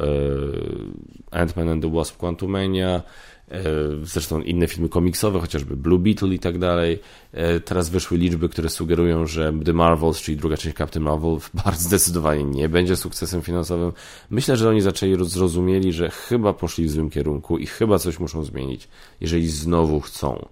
e, 1.32 1.46
Ant-Man 1.46 1.70
and 1.70 1.84
the 1.84 1.92
Wasp 1.92 2.18
Quantumania, 2.18 3.04
e, 3.52 3.64
zresztą 4.04 4.42
inne 4.42 4.68
filmy 4.68 4.90
komiksowe, 4.90 5.40
chociażby 5.40 5.78
Blue 5.78 6.00
Beetle 6.00 6.30
i 6.30 6.40
tak 6.40 6.58
dalej. 6.58 7.00
E, 7.34 7.60
teraz 7.60 7.90
wyszły 7.90 8.18
liczby, 8.18 8.50
które 8.50 8.70
sugerują, 8.70 9.28
że 9.28 9.54
The 9.66 9.74
Marvels, 9.74 10.22
czyli 10.22 10.38
druga 10.38 10.58
część 10.58 10.78
Captain 10.78 11.06
Marvel, 11.06 11.38
bardzo 11.66 11.84
zdecydowanie 11.84 12.44
nie 12.44 12.70
będzie 12.70 12.96
sukcesem 12.96 13.42
finansowym. 13.42 13.92
Myślę, 14.30 14.58
że 14.58 14.70
oni 14.70 14.82
zaczęli 14.82 15.26
zrozumieli, 15.26 15.94
że 15.94 16.10
chyba 16.10 16.54
poszli 16.54 16.86
w 16.86 16.92
złym 16.92 17.10
kierunku 17.10 17.58
i 17.58 17.66
chyba 17.66 18.00
coś 18.00 18.20
muszą 18.20 18.44
zmienić, 18.44 18.88
jeżeli 19.22 19.48
znowu 19.48 20.02
chcą 20.02 20.48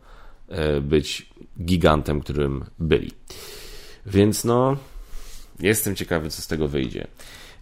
być 0.82 1.30
gigantem, 1.62 2.22
którym 2.22 2.66
byli. 2.80 3.12
Więc 4.06 4.46
no, 4.46 4.78
Jestem 5.60 5.96
ciekawy, 5.96 6.30
co 6.30 6.42
z 6.42 6.48
tego 6.48 6.68
wyjdzie. 6.68 7.08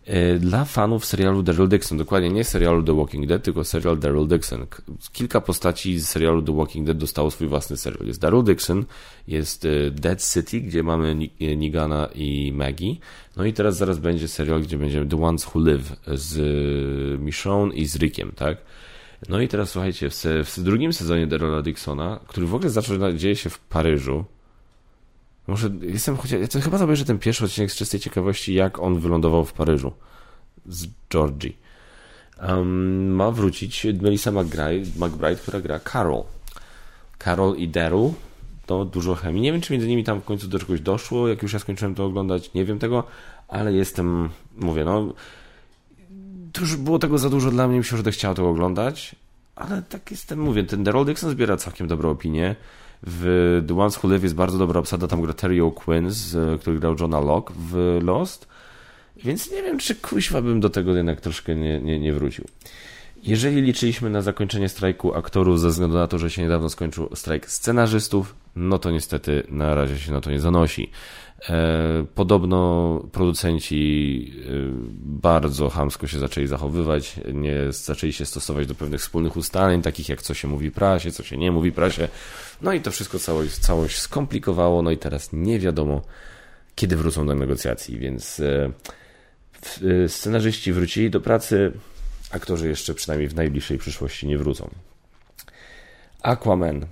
E, 0.06 0.40
dla 0.40 0.66
fanów 0.66 1.06
serialu 1.06 1.44
Daryl 1.44 1.68
Dixon, 1.68 1.98
dokładnie 1.98 2.30
nie 2.30 2.44
serialu 2.44 2.84
The 2.84 2.96
Walking 2.96 3.28
Dead, 3.28 3.44
tylko 3.44 3.64
serial 3.64 4.00
Daryl 4.00 4.28
Dixon. 4.28 4.66
Kilka 5.14 5.42
postaci 5.42 6.00
z 6.00 6.10
serialu 6.10 6.42
The 6.42 6.56
Walking 6.56 6.88
Dead 6.88 6.98
dostało 6.98 7.32
swój 7.32 7.48
własny 7.48 7.78
serial. 7.78 8.08
Jest 8.08 8.22
Daryl 8.22 8.44
Dixon, 8.44 8.86
jest 9.28 9.66
e, 9.66 9.92
Dead 9.92 10.24
City, 10.34 10.62
gdzie 10.62 10.84
mamy 10.84 11.30
e, 11.42 11.56
Nigana 11.56 12.10
i 12.16 12.52
Maggie. 12.56 12.96
No 13.38 13.46
i 13.46 13.54
teraz 13.54 13.78
zaraz 13.78 14.00
będzie 14.00 14.28
serial, 14.28 14.62
gdzie 14.62 14.78
będzie 14.78 15.06
The 15.06 15.24
Ones 15.24 15.48
Who 15.48 15.62
Live 15.62 15.96
z 16.08 17.22
Michonne 17.22 17.76
i 17.76 17.86
z 17.86 17.96
Rickiem, 17.96 18.32
tak? 18.36 18.58
No 19.30 19.42
i 19.42 19.48
teraz 19.48 19.70
słuchajcie, 19.70 20.10
w, 20.10 20.24
w 20.46 20.64
drugim 20.64 20.94
sezonie 20.94 21.28
Daryla 21.28 21.62
Dixona, 21.62 22.20
który 22.28 22.48
w 22.48 22.56
ogóle 22.56 22.70
zaczyna, 22.70 23.14
dzieje 23.14 23.36
się 23.36 23.50
w 23.50 23.60
Paryżu, 23.60 24.26
może 25.48 25.70
jestem 25.82 26.18
chociaż. 26.18 26.42
Ja 26.42 26.48
to 26.48 26.62
chyba 26.62 26.78
zobaczę 26.78 27.06
ten 27.06 27.20
pierwszy 27.20 27.46
odcinek 27.46 27.72
z 27.72 27.76
czystej 27.76 28.00
ciekawości, 28.00 28.54
jak 28.54 28.80
on 28.80 29.00
wylądował 29.00 29.46
w 29.46 29.54
Paryżu 29.54 29.92
z 30.66 30.88
Georgie. 31.10 31.52
Um, 32.48 33.16
ma 33.16 33.32
wrócić 33.32 33.88
Melissa 34.02 34.32
McBride, 34.32 34.90
McBride, 35.06 35.36
która 35.36 35.62
gra 35.62 35.80
Carol. 35.80 36.24
Carol 37.24 37.56
i 37.56 37.68
Daryl. 37.68 38.12
To 38.66 38.86
dużo 38.86 39.16
chemii. 39.16 39.42
Nie 39.42 39.52
wiem, 39.52 39.62
czy 39.62 39.74
między 39.74 39.88
nimi 39.88 40.04
tam 40.04 40.22
w 40.22 40.24
końcu 40.24 40.48
do 40.48 40.60
czegoś 40.60 40.82
doszło. 40.82 41.28
Jak 41.28 41.44
już 41.44 41.54
ja 41.54 41.60
skończyłem 41.60 41.96
to 41.96 42.06
oglądać, 42.06 42.54
nie 42.54 42.66
wiem 42.66 42.80
tego, 42.80 43.04
ale 43.48 43.74
jestem, 43.74 44.30
mówię, 44.58 44.86
no. 44.86 45.14
To 46.54 46.62
już 46.62 46.76
było 46.76 47.00
tego 47.00 47.18
za 47.18 47.30
dużo 47.30 47.52
dla 47.52 47.68
mnie, 47.68 47.78
myślę, 47.78 47.98
że 47.98 48.12
chciał 48.12 48.36
tego 48.36 48.50
oglądać, 48.50 49.16
ale 49.56 49.82
tak 49.82 50.12
jestem, 50.12 50.40
mówię, 50.40 50.64
ten 50.64 50.84
Daryl 50.84 51.06
Dixon 51.06 51.32
zbiera 51.32 51.58
całkiem 51.58 51.88
dobrą 51.88 52.10
opinię. 52.10 52.56
W 53.08 53.64
The 53.68 53.80
Ones 53.80 54.04
Who 54.04 54.10
Live 54.10 54.24
jest 54.24 54.36
bardzo 54.36 54.58
dobra 54.58 54.80
obsada, 54.80 55.08
tam 55.08 55.22
gra 55.22 55.34
Terry 55.34 55.62
O'Quinn, 55.62 56.12
który 56.60 56.80
grał 56.80 56.96
Johna 57.00 57.20
Locke 57.20 57.54
w 57.58 58.00
Lost. 58.04 58.48
Więc 59.24 59.52
nie 59.52 59.64
wiem, 59.64 59.80
czy 59.80 59.96
kuźwa 59.96 60.42
bym 60.42 60.60
do 60.60 60.70
tego 60.70 60.96
jednak 60.96 61.22
troszkę 61.22 61.56
nie, 61.56 61.80
nie, 61.80 62.00
nie 62.00 62.14
wrócił. 62.14 62.46
Jeżeli 63.24 63.62
liczyliśmy 63.62 64.10
na 64.10 64.22
zakończenie 64.22 64.70
strajku 64.70 65.16
aktorów 65.16 65.60
ze 65.60 65.70
względu 65.70 65.98
na 65.98 66.08
to, 66.08 66.20
że 66.20 66.30
się 66.30 66.42
niedawno 66.42 66.70
skończył 66.70 67.10
strajk 67.16 67.50
scenarzystów, 67.50 68.36
no 68.56 68.80
to 68.80 68.92
niestety 68.92 69.44
na 69.50 69.76
razie 69.76 70.00
się 70.00 70.12
na 70.12 70.22
to 70.22 70.32
nie 70.32 70.40
zanosi. 70.40 70.92
E, 71.50 72.06
podobno 72.16 73.00
producenci 73.12 74.34
e, 74.46 74.50
bardzo 75.00 75.70
hamsko 75.70 76.08
się 76.08 76.20
zaczęli 76.20 76.48
zachowywać, 76.48 77.16
nie 77.34 77.56
zaczęli 77.70 78.14
się 78.14 78.26
stosować 78.26 78.68
do 78.68 78.76
pewnych 78.76 79.02
wspólnych 79.02 79.38
ustaleń, 79.38 79.82
takich 79.82 80.10
jak 80.10 80.22
co 80.22 80.34
się 80.34 80.48
mówi 80.48 80.72
prasie, 80.72 81.12
co 81.12 81.24
się 81.24 81.38
nie 81.38 81.52
mówi 81.52 81.72
prasie. 81.72 82.08
No 82.62 82.74
i 82.74 82.82
to 82.82 82.92
wszystko 82.92 83.20
całość, 83.20 83.58
całość 83.58 83.98
skomplikowało, 83.98 84.82
no 84.82 84.92
i 84.92 84.98
teraz 84.98 85.30
nie 85.34 85.60
wiadomo, 85.60 86.02
kiedy 86.76 86.96
wrócą 86.96 87.28
do 87.28 87.36
negocjacji, 87.36 87.98
więc 88.00 88.40
e, 88.40 88.72
scenarzyści 90.08 90.74
wrócili 90.74 91.10
do 91.10 91.22
pracy, 91.22 91.72
aktorzy 92.32 92.68
jeszcze 92.68 92.94
przynajmniej 92.94 93.30
w 93.30 93.36
najbliższej 93.36 93.78
przyszłości 93.78 94.28
nie 94.28 94.38
wrócą. 94.38 94.70
Aquaman. 96.24 96.86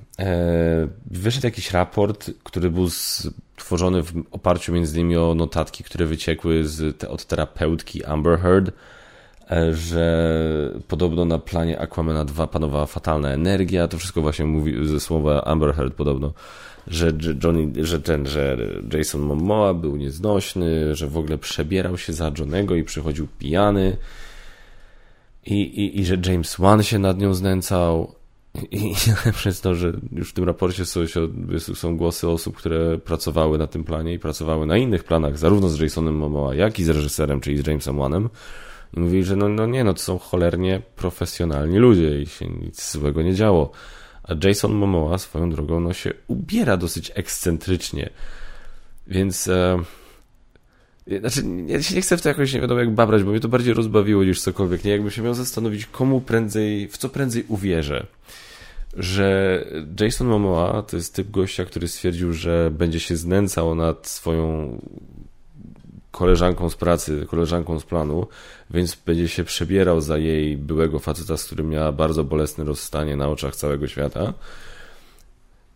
Wyszedł 1.06 1.48
jakiś 1.48 1.72
raport, 1.72 2.32
który 2.44 2.70
był 2.70 2.90
stworzony 2.90 4.04
w 4.04 4.14
oparciu 4.32 4.74
między 4.74 5.00
innymi 5.00 5.18
o 5.18 5.36
notatki, 5.36 5.84
które 5.84 6.06
wyciekły 6.06 6.68
z, 6.68 7.04
od 7.04 7.26
terapeutki 7.26 8.06
Amber 8.06 8.40
Heard, 8.40 8.72
e, 9.52 9.74
że 9.74 10.74
podobno 10.88 11.26
na 11.26 11.40
planie 11.40 11.80
Aquamana 11.80 12.26
2 12.26 12.48
panowała 12.48 12.86
fatalna 12.86 13.30
energia. 13.30 13.88
To 13.88 13.98
wszystko 13.98 14.22
właśnie 14.22 14.46
mówi 14.46 14.88
ze 14.88 15.00
słowa 15.00 15.44
Amber 15.44 15.74
Heard 15.76 15.94
podobno, 15.94 16.34
że, 16.88 17.12
Johnny, 17.44 17.86
że 17.86 18.02
ten, 18.02 18.28
że 18.28 18.58
Jason 18.94 19.22
Momoa 19.22 19.74
był 19.74 19.96
nieznośny, 19.96 20.96
że 20.96 21.08
w 21.08 21.18
ogóle 21.18 21.38
przebierał 21.38 21.98
się 21.98 22.14
za 22.14 22.32
Johnego 22.40 22.76
i 22.76 22.84
przychodził 22.84 23.28
pijany. 23.40 23.98
I, 25.46 25.62
i, 25.62 26.00
I 26.00 26.06
że 26.06 26.18
James 26.26 26.56
Wan 26.56 26.84
się 26.84 27.00
nad 27.00 27.18
nią 27.20 27.34
znęcał. 27.34 28.16
I 28.72 28.94
przez 29.34 29.62
to, 29.62 29.76
że 29.76 29.94
już 30.12 30.30
w 30.30 30.34
tym 30.34 30.44
raporcie 30.44 30.86
są, 30.86 31.02
są 31.74 31.98
głosy 31.98 32.28
osób, 32.28 32.58
które 32.58 32.98
pracowały 32.98 33.58
na 33.58 33.68
tym 33.68 33.84
planie 33.84 34.14
i 34.14 34.20
pracowały 34.20 34.66
na 34.66 34.78
innych 34.78 35.04
planach, 35.04 35.38
zarówno 35.38 35.70
z 35.70 35.80
Jasonem 35.80 36.16
Momoa, 36.16 36.56
jak 36.56 36.80
i 36.80 36.84
z 36.84 36.90
reżyserem, 36.90 37.42
czyli 37.42 37.58
z 37.58 37.68
Jamesem 37.68 37.98
Wanem. 37.98 38.30
I 38.98 39.00
mówili, 39.00 39.24
że 39.24 39.36
no, 39.36 39.50
no 39.50 39.66
nie, 39.66 39.84
no 39.84 39.94
to 39.94 40.00
są 40.00 40.20
cholernie 40.20 40.82
profesjonalni 40.96 41.78
ludzie 41.78 42.22
i 42.22 42.26
się 42.26 42.48
nic 42.48 42.92
złego 42.92 43.22
nie 43.22 43.36
działo. 43.36 43.72
A 44.24 44.34
Jason 44.44 44.74
Momoa 44.74 45.18
swoją 45.18 45.50
drogą 45.50 45.80
no, 45.80 45.94
się 45.94 46.14
ubiera 46.28 46.78
dosyć 46.78 47.12
ekscentrycznie. 47.16 48.10
Więc... 49.08 49.48
E, 49.48 49.84
znaczy, 51.08 51.44
ja 51.68 51.82
się 51.82 51.96
nie 51.96 52.02
chcę 52.02 52.18
w 52.18 52.22
to 52.22 52.30
jakoś 52.30 52.54
nie 52.54 52.62
wiadomo 52.62 52.80
jak 52.80 52.92
babrać, 52.92 53.24
bo 53.24 53.32
mnie 53.32 53.40
to 53.40 53.48
bardziej 53.48 53.74
rozbawiło 53.74 54.24
niż 54.24 54.42
cokolwiek. 54.42 54.84
Nie, 54.84 54.92
jakbym 54.92 55.12
się 55.12 55.22
miał 55.22 55.34
zastanowić, 55.34 55.86
komu 55.86 56.22
prędzej, 56.22 56.88
w 56.88 56.98
co 56.98 57.10
prędzej 57.10 57.46
uwierzę. 57.48 58.06
Że 58.98 59.66
Jason 60.00 60.28
Momoa 60.28 60.84
to 60.84 60.96
jest 60.96 61.16
typ 61.16 61.32
gościa, 61.32 61.66
który 61.66 61.88
stwierdził, 61.88 62.34
że 62.34 62.72
będzie 62.72 63.00
się 63.00 63.18
znęcał 63.18 63.76
nad 63.76 64.08
swoją 64.08 64.78
koleżanką 66.12 66.70
z 66.70 66.76
pracy, 66.76 67.26
koleżanką 67.30 67.80
z 67.80 67.84
planu, 67.84 68.28
więc 68.70 68.98
będzie 69.06 69.28
się 69.28 69.44
przebierał 69.44 70.02
za 70.02 70.18
jej 70.18 70.58
byłego 70.58 71.00
faceta, 71.00 71.38
z 71.38 71.46
którym 71.46 71.70
miała 71.70 71.92
bardzo 71.92 72.24
bolesne 72.24 72.64
rozstanie 72.64 73.16
na 73.16 73.30
oczach 73.30 73.56
całego 73.56 73.88
świata. 73.88 74.34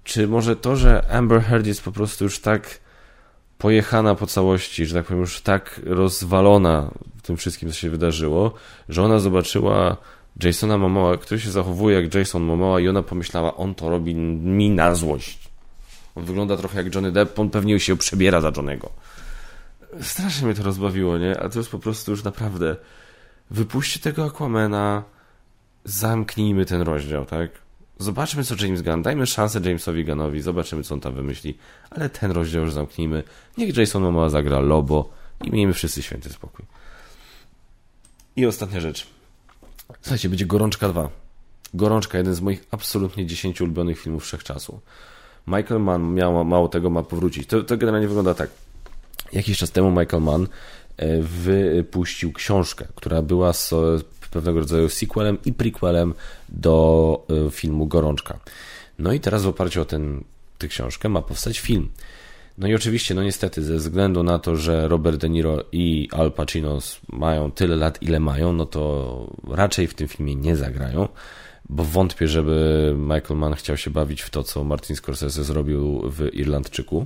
Czy 0.04 0.28
może 0.28 0.56
to, 0.56 0.76
że 0.76 1.12
Amber 1.12 1.42
Heard 1.42 1.68
jest 1.68 1.84
po 1.84 1.92
prostu 1.92 2.24
już 2.24 2.40
tak 2.40 2.80
pojechana 3.66 4.16
po 4.16 4.28
całości, 4.28 4.86
że 4.86 4.96
tak 4.96 5.06
powiem, 5.06 5.22
już 5.22 5.42
tak 5.42 5.82
rozwalona 5.86 6.92
w 7.18 7.22
tym 7.22 7.38
wszystkim, 7.38 7.70
co 7.70 7.76
się 7.76 7.90
wydarzyło, 7.90 8.54
że 8.90 9.04
ona 9.04 9.20
zobaczyła 9.20 9.98
Jasona 10.44 10.78
Momoa, 10.78 11.18
który 11.18 11.40
się 11.40 11.52
zachowuje 11.52 12.02
jak 12.02 12.16
Jason 12.16 12.44
Momoa 12.44 12.80
i 12.80 12.88
ona 12.88 13.04
pomyślała, 13.04 13.56
on 13.56 13.76
to 13.76 13.90
robi 13.90 14.16
mi 14.16 14.70
na 14.70 14.96
złość. 14.96 15.50
On 16.16 16.26
wygląda 16.26 16.58
trochę 16.58 16.84
jak 16.84 16.96
Johnny 16.96 17.12
Depp, 17.12 17.42
on 17.42 17.50
pewnie 17.50 17.80
się 17.80 17.98
przebiera 17.98 18.42
za 18.42 18.52
Johnnego. 18.56 18.90
Strasznie 20.02 20.48
mnie 20.48 20.56
to 20.56 20.64
rozbawiło, 20.64 21.18
nie? 21.18 21.40
A 21.40 21.50
to 21.50 21.60
jest 21.60 21.72
po 21.72 21.80
prostu 21.80 22.12
już 22.12 22.24
naprawdę 22.24 22.76
wypuśćcie 23.52 24.00
tego 24.00 24.26
Aquamana, 24.26 25.04
zamknijmy 25.86 26.66
ten 26.66 26.82
rozdział, 26.82 27.26
tak? 27.26 27.50
Zobaczmy, 28.00 28.44
co 28.44 28.56
James 28.60 28.82
Gunn, 28.82 29.02
dajmy 29.02 29.28
szansę 29.28 29.60
Jamesowi 29.66 30.06
Gunnowi, 30.06 30.42
zobaczymy, 30.42 30.84
co 30.84 30.94
on 30.94 31.02
tam 31.02 31.14
wymyśli, 31.14 31.58
ale 31.90 32.10
ten 32.10 32.32
rozdział 32.32 32.64
już 32.64 32.74
zamknijmy. 32.74 33.24
Niech 33.58 33.78
Jason 33.78 34.04
Momoa 34.04 34.30
zagra 34.30 34.60
Lobo 34.60 35.10
i 35.44 35.52
miejmy 35.52 35.74
wszyscy 35.74 36.04
święty 36.04 36.30
spokój. 36.30 36.66
I 38.36 38.46
ostatnia 38.46 38.80
rzecz. 38.80 39.08
Słuchajcie, 40.02 40.30
będzie 40.30 40.46
Gorączka 40.46 40.90
2. 40.90 41.10
Gorączka, 41.74 42.18
jeden 42.18 42.36
z 42.36 42.42
moich 42.42 42.64
absolutnie 42.72 43.26
10 43.26 43.62
ulubionych 43.62 44.00
filmów 44.00 44.24
wszechczasu. 44.24 44.80
Michael 45.48 45.82
Mann 45.82 46.14
miał, 46.14 46.46
mało 46.46 46.68
tego 46.68 46.90
ma 46.90 47.04
powrócić. 47.04 47.48
To, 47.48 47.64
to 47.64 47.78
generalnie 47.78 48.08
wygląda 48.08 48.34
tak. 48.34 48.50
Jakiś 49.34 49.58
czas 49.58 49.72
temu 49.72 49.92
Michael 49.92 50.24
Mann 50.24 50.48
e, 50.98 51.22
wypuścił 51.22 52.34
książkę, 52.34 52.88
która 52.96 53.22
była 53.22 53.54
pewnego 54.36 54.60
rodzaju 54.60 54.90
sequelem 54.90 55.38
i 55.46 55.54
prequelem 55.54 56.14
do 56.50 56.76
e, 57.48 57.52
filmu 57.52 57.88
Gorączka. 57.88 58.40
No 59.00 59.14
i 59.14 59.20
teraz 59.20 59.44
w 59.44 59.48
oparciu 59.48 59.82
o 59.82 59.86
ten, 59.86 60.24
tę 60.58 60.68
książkę 60.68 61.10
ma 61.10 61.22
powstać 61.22 61.60
film. 61.60 61.90
No 62.58 62.68
i 62.68 62.76
oczywiście, 62.76 63.16
no 63.16 63.24
niestety, 63.24 63.64
ze 63.64 63.76
względu 63.76 64.24
na 64.24 64.40
to, 64.40 64.56
że 64.56 64.88
Robert 64.88 65.22
De 65.22 65.30
Niro 65.30 65.64
i 65.72 66.10
Al 66.12 66.32
Pacino 66.32 66.80
mają 67.12 67.52
tyle 67.52 67.76
lat, 67.76 68.02
ile 68.02 68.20
mają, 68.20 68.54
no 68.54 68.66
to 68.66 68.82
raczej 69.48 69.88
w 69.88 69.94
tym 69.94 70.08
filmie 70.08 70.36
nie 70.36 70.56
zagrają, 70.56 71.08
bo 71.70 71.84
wątpię, 71.84 72.28
żeby 72.28 72.94
Michael 72.98 73.40
Mann 73.40 73.56
chciał 73.56 73.78
się 73.78 73.92
bawić 73.92 74.22
w 74.22 74.30
to, 74.30 74.44
co 74.44 74.64
Martin 74.64 74.96
Scorsese 74.96 75.44
zrobił 75.44 76.12
w 76.12 76.34
Irlandczyku. 76.34 77.06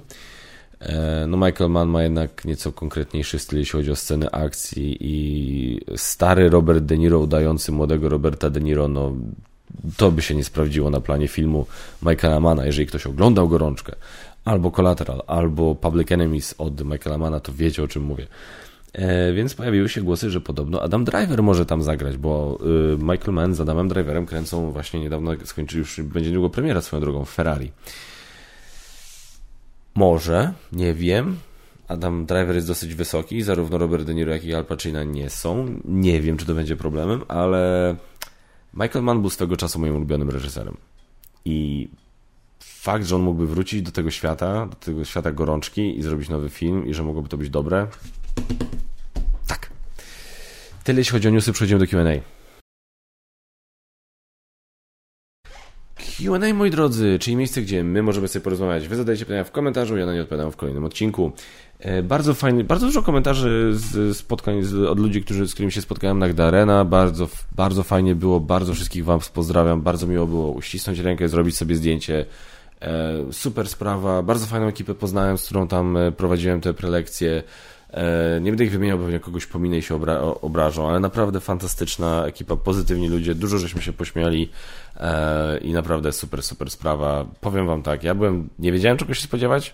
E, 0.79 1.27
no 1.27 1.37
Michael 1.37 1.69
Mann 1.69 1.89
ma 1.89 2.03
jednak 2.03 2.45
nieco 2.45 2.71
konkretniejszy 2.71 3.39
styl, 3.39 3.59
jeśli 3.59 3.71
chodzi 3.71 3.91
o 3.91 3.95
sceny 3.95 4.31
akcji 4.31 4.97
i 4.99 5.81
stary 5.95 6.49
Robert 6.49 6.85
De 6.85 6.97
Niro 6.97 7.19
udający 7.19 7.71
młodego 7.71 8.09
Roberta 8.09 8.49
De 8.49 8.61
Niro, 8.61 8.87
no 8.87 9.13
to 9.97 10.11
by 10.11 10.21
się 10.21 10.35
nie 10.35 10.43
sprawdziło 10.43 10.89
na 10.89 11.01
planie 11.01 11.27
filmu 11.27 11.65
Michaela 12.03 12.39
Manna, 12.39 12.65
jeżeli 12.65 12.87
ktoś 12.87 13.05
oglądał 13.05 13.47
Gorączkę, 13.47 13.95
albo 14.45 14.71
Collateral, 14.71 15.21
albo 15.27 15.75
Public 15.75 16.11
Enemies 16.11 16.55
od 16.57 16.85
Michaela 16.85 17.17
Manna, 17.17 17.39
to 17.39 17.53
wiecie 17.53 17.83
o 17.83 17.87
czym 17.87 18.03
mówię. 18.03 18.27
E, 18.93 19.33
więc 19.33 19.53
pojawiły 19.53 19.89
się 19.89 20.01
głosy, 20.01 20.29
że 20.29 20.41
podobno 20.41 20.81
Adam 20.81 21.05
Driver 21.05 21.43
może 21.43 21.65
tam 21.65 21.83
zagrać, 21.83 22.17
bo 22.17 22.59
y, 22.93 22.97
Michael 22.97 23.33
Mann 23.33 23.55
z 23.55 23.61
Adamem 23.61 23.87
Driverem 23.87 24.25
kręcą 24.25 24.71
właśnie 24.71 24.99
niedawno, 24.99 25.31
skończyli 25.45 25.79
już, 25.79 26.01
będzie 26.01 26.29
niedługo 26.29 26.49
premiera 26.49 26.81
swoją 26.81 27.01
drogą 27.01 27.25
Ferrari. 27.25 27.71
Może, 29.95 30.53
nie 30.71 30.93
wiem. 30.93 31.37
Adam 31.87 32.25
Driver 32.25 32.55
jest 32.55 32.67
dosyć 32.67 32.95
wysoki, 32.95 33.41
zarówno 33.41 33.77
Robert 33.77 34.03
De 34.03 34.13
Niro, 34.13 34.31
jak 34.31 34.45
i 34.45 34.53
Al 34.53 34.65
Pacino 34.65 35.03
nie 35.03 35.29
są. 35.29 35.79
Nie 35.85 36.21
wiem, 36.21 36.37
czy 36.37 36.45
to 36.45 36.53
będzie 36.53 36.75
problemem, 36.75 37.21
ale 37.27 37.95
Michael 38.73 39.05
Mann 39.05 39.21
był 39.21 39.29
swego 39.29 39.57
czasu 39.57 39.79
moim 39.79 39.95
ulubionym 39.95 40.29
reżyserem. 40.29 40.77
I 41.45 41.89
fakt, 42.59 43.05
że 43.05 43.15
on 43.15 43.21
mógłby 43.21 43.47
wrócić 43.47 43.81
do 43.81 43.91
tego 43.91 44.11
świata, 44.11 44.65
do 44.65 44.75
tego 44.75 45.05
świata 45.05 45.31
gorączki 45.31 45.99
i 45.99 46.03
zrobić 46.03 46.29
nowy 46.29 46.49
film 46.49 46.87
i 46.87 46.93
że 46.93 47.03
mogłoby 47.03 47.29
to 47.29 47.37
być 47.37 47.49
dobre. 47.49 47.87
Tak. 49.47 49.69
Tyle 50.83 50.99
jeśli 50.99 51.11
chodzi 51.11 51.27
o 51.27 51.31
newsy, 51.31 51.53
przechodzimy 51.53 51.79
do 51.79 51.87
Q&A. 51.87 52.38
Q&A, 56.19 56.53
moi 56.53 56.71
drodzy, 56.71 57.17
czyli 57.19 57.35
miejsce, 57.35 57.61
gdzie 57.61 57.83
my 57.83 58.03
możemy 58.03 58.27
sobie 58.27 58.43
porozmawiać. 58.43 58.87
Wy 58.87 58.95
zadajecie 58.95 59.25
pytania 59.25 59.43
w 59.43 59.51
komentarzu, 59.51 59.97
ja 59.97 60.05
na 60.05 60.13
nie 60.13 60.21
odpowiadam 60.21 60.51
w 60.51 60.55
kolejnym 60.55 60.83
odcinku. 60.85 61.31
E, 61.79 62.03
bardzo 62.03 62.33
fajny, 62.33 62.63
bardzo 62.63 62.85
dużo 62.85 63.01
komentarzy 63.01 63.71
z 63.73 64.17
spotkań 64.17 64.63
z, 64.63 64.75
od 64.75 64.99
ludzi, 64.99 65.23
którzy, 65.23 65.47
z 65.47 65.53
którymi 65.53 65.71
się 65.71 65.81
spotkałem 65.81 66.19
na 66.19 66.29
Gdarena. 66.29 66.85
Bardzo, 66.85 67.27
bardzo 67.55 67.83
fajnie 67.83 68.15
było, 68.15 68.39
bardzo 68.39 68.73
wszystkich 68.73 69.05
Wam 69.05 69.19
pozdrawiam. 69.33 69.81
Bardzo 69.81 70.07
miło 70.07 70.27
było 70.27 70.51
uścisnąć 70.51 70.99
rękę, 70.99 71.29
zrobić 71.29 71.57
sobie 71.57 71.75
zdjęcie. 71.75 72.25
E, 72.81 73.13
super 73.31 73.69
sprawa, 73.69 74.23
bardzo 74.23 74.45
fajną 74.45 74.67
ekipę 74.67 74.95
poznałem, 74.95 75.37
z 75.37 75.45
którą 75.45 75.67
tam 75.67 75.97
e, 75.97 76.11
prowadziłem 76.11 76.61
te 76.61 76.73
prelekcje. 76.73 77.43
Nie 78.41 78.51
będę 78.51 78.63
ich 78.63 78.71
wymieniał, 78.71 78.99
pewnie 78.99 79.19
kogoś 79.19 79.45
pominę 79.45 79.77
i 79.77 79.81
się 79.81 79.95
obra 79.95 80.19
obrażą, 80.21 80.89
ale 80.89 80.99
naprawdę 80.99 81.39
fantastyczna 81.39 82.25
ekipa, 82.25 82.55
pozytywni 82.55 83.09
ludzie, 83.09 83.35
dużo 83.35 83.57
żeśmy 83.57 83.81
się 83.81 83.93
pośmiali 83.93 84.49
i 85.61 85.73
naprawdę 85.73 86.11
super, 86.11 86.43
super 86.43 86.69
sprawa. 86.69 87.25
Powiem 87.41 87.67
wam 87.67 87.83
tak, 87.83 88.03
ja 88.03 88.15
byłem, 88.15 88.49
nie 88.59 88.71
wiedziałem 88.71 88.97
czego 88.97 89.13
się 89.13 89.21
spodziewać, 89.21 89.73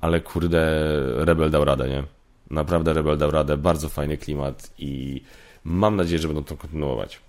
ale 0.00 0.20
kurde, 0.20 0.84
Rebel 1.16 1.50
dał 1.50 1.64
radę, 1.64 1.88
nie? 1.88 2.04
Naprawdę 2.50 2.92
Rebel 2.92 3.18
dał 3.18 3.30
radę, 3.30 3.56
bardzo 3.56 3.88
fajny 3.88 4.16
klimat 4.16 4.70
i 4.78 5.22
mam 5.64 5.96
nadzieję, 5.96 6.18
że 6.18 6.28
będą 6.28 6.44
to 6.44 6.56
kontynuować. 6.56 7.20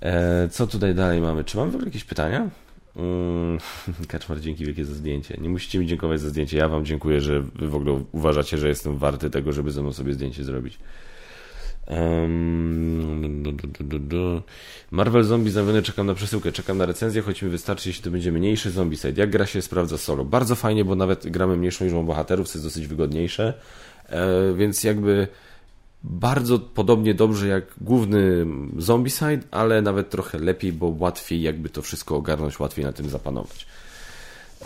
E, 0.00 0.48
co 0.48 0.66
tutaj 0.66 0.94
dalej 0.94 1.20
mamy? 1.20 1.44
Czy 1.44 1.56
mamy 1.56 1.70
w 1.70 1.74
ogóle 1.74 1.88
jakieś 1.88 2.04
pytania? 2.04 2.48
Mm, 2.96 3.58
Kaczmar, 4.08 4.40
dzięki 4.40 4.64
wielkie 4.64 4.84
za 4.84 4.94
zdjęcie. 4.94 5.36
Nie 5.40 5.48
musicie 5.48 5.78
mi 5.78 5.86
dziękować 5.86 6.20
za 6.20 6.28
zdjęcie. 6.28 6.56
Ja 6.56 6.68
wam 6.68 6.84
dziękuję, 6.84 7.20
że 7.20 7.40
wy 7.40 7.68
w 7.68 7.74
ogóle 7.74 8.04
uważacie, 8.12 8.58
że 8.58 8.68
jestem 8.68 8.98
warty 8.98 9.30
tego, 9.30 9.52
żeby 9.52 9.70
ze 9.70 9.82
mną 9.82 9.92
sobie 9.92 10.14
zdjęcie 10.14 10.44
zrobić. 10.44 10.78
Marvel 14.90 15.24
Zombie 15.24 15.50
zamówiony, 15.50 15.82
czekam 15.82 16.06
na 16.06 16.14
przesyłkę, 16.14 16.52
czekam 16.52 16.78
na 16.78 16.86
recenzję, 16.86 17.22
choć 17.22 17.42
mi 17.42 17.50
wystarczy, 17.50 17.88
jeśli 17.88 18.04
to 18.04 18.10
będzie 18.10 18.32
mniejszy 18.32 18.70
zombie 18.70 18.96
side. 18.96 19.20
Jak 19.20 19.30
gra 19.30 19.46
się 19.46 19.62
sprawdza 19.62 19.98
solo? 19.98 20.24
Bardzo 20.24 20.54
fajnie, 20.54 20.84
bo 20.84 20.94
nawet 20.94 21.26
gramy 21.26 21.56
mniejszą 21.56 21.84
liczbą 21.84 22.06
bohaterów, 22.06 22.48
co 22.48 22.58
jest 22.58 22.66
dosyć 22.66 22.86
wygodniejsze, 22.86 23.54
e, 24.08 24.54
więc 24.54 24.84
jakby 24.84 25.28
bardzo 26.04 26.58
podobnie 26.58 27.14
dobrze 27.14 27.48
jak 27.48 27.64
główny 27.80 28.46
zombie 28.76 29.10
side, 29.10 29.40
ale 29.50 29.82
nawet 29.82 30.10
trochę 30.10 30.38
lepiej, 30.38 30.72
bo 30.72 30.94
łatwiej 30.98 31.42
jakby 31.42 31.68
to 31.68 31.82
wszystko 31.82 32.16
ogarnąć, 32.16 32.60
łatwiej 32.60 32.84
na 32.84 32.92
tym 32.92 33.08
zapanować. 33.08 33.66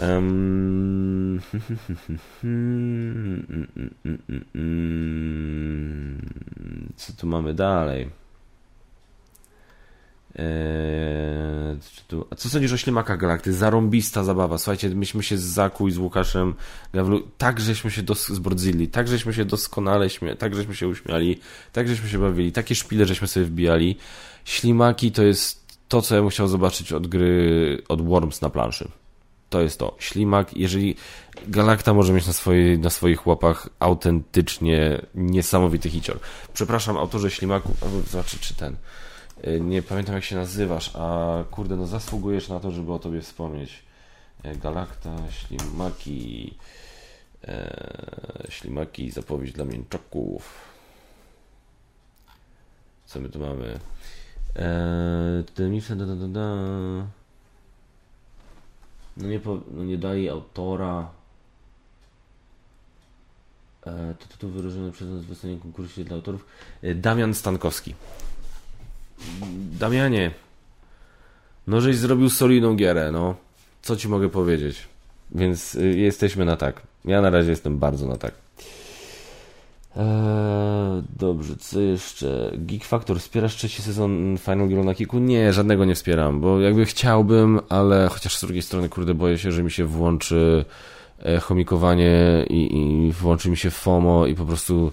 Um... 0.01 1.40
Co 6.96 7.12
tu 7.12 7.27
mamy 7.27 7.55
dalej? 7.55 8.11
Eee, 10.38 11.79
a 12.31 12.35
co 12.35 12.49
sądzisz 12.49 12.72
o 12.72 12.77
ślimakach 12.77 13.18
galakty? 13.18 13.53
Zarąbista 13.53 14.25
zabawa. 14.25 14.59
Słuchajcie, 14.59 14.88
myśmy 14.88 15.22
się 15.22 15.38
z 15.38 15.42
Zaku 15.42 15.88
i 15.88 15.92
z 15.92 15.99
Łukaszem 15.99 16.55
Gawlu, 16.94 17.22
tak 17.38 17.61
żeśmy 17.61 17.90
się 17.90 18.03
dos- 18.03 18.29
zbrodzili, 18.29 18.88
tak 18.88 19.09
żeśmy 19.09 19.35
się 19.35 19.44
doskonale 19.44 20.07
śmia- 20.07 20.37
tak 20.37 20.55
żeśmy 20.55 20.75
się 20.75 20.88
uśmiali, 20.88 21.40
tak 21.72 21.88
żeśmy 21.88 22.09
się 22.09 22.18
bawili, 22.18 22.53
takie 22.53 22.75
szpile 22.75 23.07
żeśmy 23.07 23.29
sobie 23.29 23.46
wbijali. 23.46 23.96
Ślimaki 24.44 25.12
to 25.12 25.22
jest 25.22 25.66
to, 25.88 26.03
co 26.03 26.14
ja 26.14 26.20
bym 26.20 26.31
chciał 26.31 26.49
zobaczyć 26.49 26.92
od 26.92 27.07
gry, 27.07 27.83
od 27.88 28.03
Worms 28.03 28.40
na 28.40 28.51
planszy 28.51 28.88
to 29.51 29.61
jest 29.61 29.79
to. 29.79 29.96
Ślimak, 29.99 30.57
jeżeli 30.57 30.96
Galakta 31.49 31.94
może 31.94 32.12
mieć 32.12 32.27
na, 32.27 32.33
swojej, 32.33 32.79
na 32.79 32.90
swoich 32.90 33.27
łapach 33.27 33.68
autentycznie 33.79 35.03
niesamowity 35.14 35.90
hicior. 35.90 36.18
Przepraszam, 36.55 36.96
autorze 36.96 37.31
Ślimaku, 37.31 37.75
znaczy 38.11 38.38
czy 38.40 38.55
ten, 38.55 38.77
nie 39.61 39.83
pamiętam 39.83 40.14
jak 40.14 40.25
się 40.25 40.37
nazywasz, 40.37 40.90
a 40.94 41.35
kurde, 41.51 41.77
no 41.77 41.87
zasługujesz 41.87 42.49
na 42.49 42.61
to, 42.61 42.70
żeby 42.70 42.92
o 42.92 42.99
tobie 42.99 43.20
wspomnieć. 43.20 43.83
E, 44.42 44.57
Galakta, 44.57 45.16
Ślimaki, 45.31 46.55
e, 47.44 48.46
Ślimaki, 48.49 49.11
zapowiedź 49.11 49.53
dla 49.53 49.64
mięczaków. 49.64 50.77
Co 53.07 53.20
my 53.20 53.29
tu 53.29 53.38
mamy? 53.38 53.81
Eee, 54.57 55.44
da, 55.96 56.07
da, 56.07 56.16
da, 56.16 56.29
da 56.29 56.57
no 59.16 59.29
nie, 59.29 59.40
no 59.70 59.85
nie 59.85 59.99
daje 59.99 60.31
autora. 60.31 61.11
E, 63.87 64.14
to 64.18 64.27
tytuł 64.27 64.51
wyróżniony 64.51 64.92
przez 64.92 65.09
nas 65.09 65.25
w 65.25 65.33
ostatnim 65.33 65.61
konkursie 65.61 66.05
dla 66.05 66.16
autorów. 66.16 66.46
E, 66.83 66.94
Damian 66.94 67.35
Stankowski. 67.35 67.94
Damianie, 69.80 70.30
no 71.66 71.80
żeś 71.80 71.96
zrobił 71.96 72.30
solidną 72.30 72.76
gierę, 72.76 73.12
no. 73.12 73.34
Co 73.82 73.96
ci 73.96 74.08
mogę 74.08 74.28
powiedzieć? 74.28 74.88
Więc 75.34 75.74
y, 75.74 75.96
jesteśmy 75.96 76.44
na 76.44 76.56
tak. 76.56 76.82
Ja 77.04 77.20
na 77.20 77.30
razie 77.30 77.50
jestem 77.50 77.78
bardzo 77.78 78.06
na 78.06 78.16
tak. 78.16 78.32
Eee, 79.96 81.02
dobrze, 81.18 81.56
co 81.56 81.80
jeszcze? 81.80 82.52
Geek 82.54 82.84
Factor, 82.84 83.20
wspierasz 83.20 83.56
trzeci 83.56 83.82
sezon 83.82 84.38
Final 84.38 84.68
Girl 84.68 84.84
na 84.84 84.94
Kiku? 84.94 85.18
Nie, 85.18 85.52
żadnego 85.52 85.84
nie 85.84 85.94
wspieram, 85.94 86.40
bo 86.40 86.60
jakby 86.60 86.84
chciałbym, 86.84 87.60
ale 87.68 88.08
chociaż 88.08 88.36
z 88.36 88.40
drugiej 88.40 88.62
strony, 88.62 88.88
kurde, 88.88 89.14
boję 89.14 89.38
się, 89.38 89.52
że 89.52 89.62
mi 89.62 89.70
się 89.70 89.84
włączy 89.84 90.64
e, 91.22 91.40
chomikowanie 91.40 92.46
i, 92.50 92.76
i 93.08 93.12
włączy 93.12 93.50
mi 93.50 93.56
się 93.56 93.70
FOMO 93.70 94.26
i 94.26 94.34
po 94.34 94.44
prostu 94.44 94.92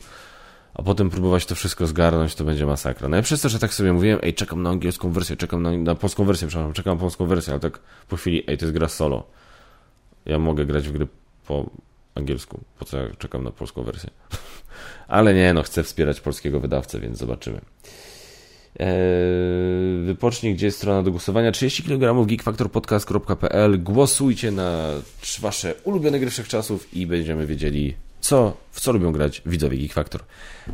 a 0.74 0.84
potem 0.84 1.10
próbować 1.10 1.46
to 1.46 1.56
wszystko 1.56 1.88
zgarnąć, 1.88 2.36
to 2.36 2.44
będzie 2.44 2.66
masakra. 2.66 3.10
No 3.10 3.16
ja 3.16 3.24
przez 3.24 3.42
to, 3.42 3.50
że 3.50 3.60
tak 3.60 3.74
sobie 3.74 3.94
mówiłem, 3.94 4.20
ej, 4.22 4.34
czekam 4.34 4.64
na 4.64 4.70
angielską 4.70 5.12
wersję, 5.12 5.36
czekam 5.36 5.64
na, 5.64 5.72
na 5.72 5.96
polską 5.96 6.26
wersję, 6.26 6.48
przepraszam, 6.48 6.74
czekam 6.74 6.94
na 6.94 7.02
polską 7.02 7.26
wersję, 7.26 7.54
ale 7.54 7.60
tak 7.60 7.80
po 8.08 8.18
chwili, 8.18 8.44
ej, 8.48 8.58
to 8.58 8.66
jest 8.66 8.74
gra 8.74 8.88
solo. 8.88 9.28
Ja 10.26 10.40
mogę 10.40 10.66
grać 10.66 10.88
w 10.88 10.92
gry 10.92 11.08
po 11.48 11.70
angielsku, 12.16 12.60
po 12.80 12.86
co 12.86 12.98
ja 12.98 13.10
czekam 13.18 13.44
na 13.44 13.52
polską 13.52 13.84
wersję. 13.84 14.10
ale 15.08 15.34
nie, 15.34 15.54
no 15.54 15.64
chcę 15.64 15.84
wspierać 15.84 16.22
polskiego 16.22 16.60
wydawcę, 16.60 17.00
więc 17.00 17.18
zobaczymy. 17.18 17.62
Eee, 18.80 20.06
wypocznij, 20.06 20.54
gdzie 20.54 20.66
jest 20.66 20.78
strona 20.78 21.04
do 21.04 21.12
głosowania. 21.12 21.52
30 21.52 21.84
kg 21.84 22.28
geekfactorpodcast.pl 22.28 23.84
Głosujcie 23.84 24.52
na 24.52 24.90
wasze 25.40 25.76
ulubione 25.84 26.20
gry 26.20 26.30
wszechczasów 26.30 26.94
i 26.94 27.08
będziemy 27.08 27.48
wiedzieli, 27.48 27.96
co, 28.24 28.58
w 28.72 28.82
co 28.82 28.92
lubią 28.92 29.12
grać 29.12 29.42
widzowie 29.46 29.78
Geek 29.78 29.94
Factor. 29.94 30.22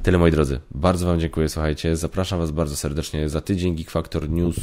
Tyle 0.03 0.17
moi 0.17 0.31
drodzy. 0.31 0.59
Bardzo 0.71 1.05
Wam 1.05 1.19
dziękuję, 1.19 1.49
słuchajcie. 1.49 1.95
Zapraszam 1.95 2.39
Was 2.39 2.51
bardzo 2.51 2.75
serdecznie. 2.75 3.29
Za 3.29 3.41
tydzień 3.41 3.75
Geek 3.75 3.91
Factor 3.91 4.29
News 4.29 4.55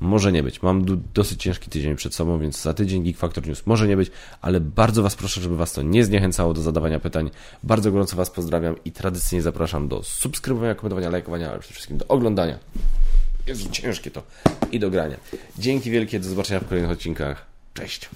może 0.00 0.32
nie 0.32 0.42
być. 0.42 0.62
Mam 0.62 0.84
dosyć 1.14 1.42
ciężki 1.42 1.70
tydzień 1.70 1.96
przed 1.96 2.14
sobą, 2.14 2.38
więc 2.38 2.62
za 2.62 2.74
tydzień 2.74 3.02
Geek 3.02 3.16
Factor 3.16 3.46
News 3.46 3.66
może 3.66 3.88
nie 3.88 3.96
być, 3.96 4.10
ale 4.40 4.60
bardzo 4.60 5.02
Was 5.02 5.16
proszę, 5.16 5.40
żeby 5.40 5.56
Was 5.56 5.72
to 5.72 5.82
nie 5.82 6.04
zniechęcało 6.04 6.54
do 6.54 6.62
zadawania 6.62 7.00
pytań. 7.00 7.30
Bardzo 7.62 7.92
gorąco 7.92 8.16
Was 8.16 8.30
pozdrawiam 8.30 8.76
i 8.84 8.92
tradycyjnie 8.92 9.42
zapraszam 9.42 9.88
do 9.88 10.02
subskrybowania, 10.02 10.74
komentowania, 10.74 11.10
lajkowania, 11.10 11.50
ale 11.50 11.58
przede 11.58 11.74
wszystkim 11.74 11.98
do 11.98 12.08
oglądania. 12.08 12.58
Jest 13.46 13.70
ciężkie 13.70 14.10
to. 14.10 14.22
I 14.72 14.78
do 14.78 14.90
grania. 14.90 15.16
Dzięki 15.58 15.90
wielkie, 15.90 16.20
do 16.20 16.28
zobaczenia 16.28 16.60
w 16.60 16.68
kolejnych 16.68 16.90
odcinkach. 16.90 17.46
Cześć. 17.74 18.10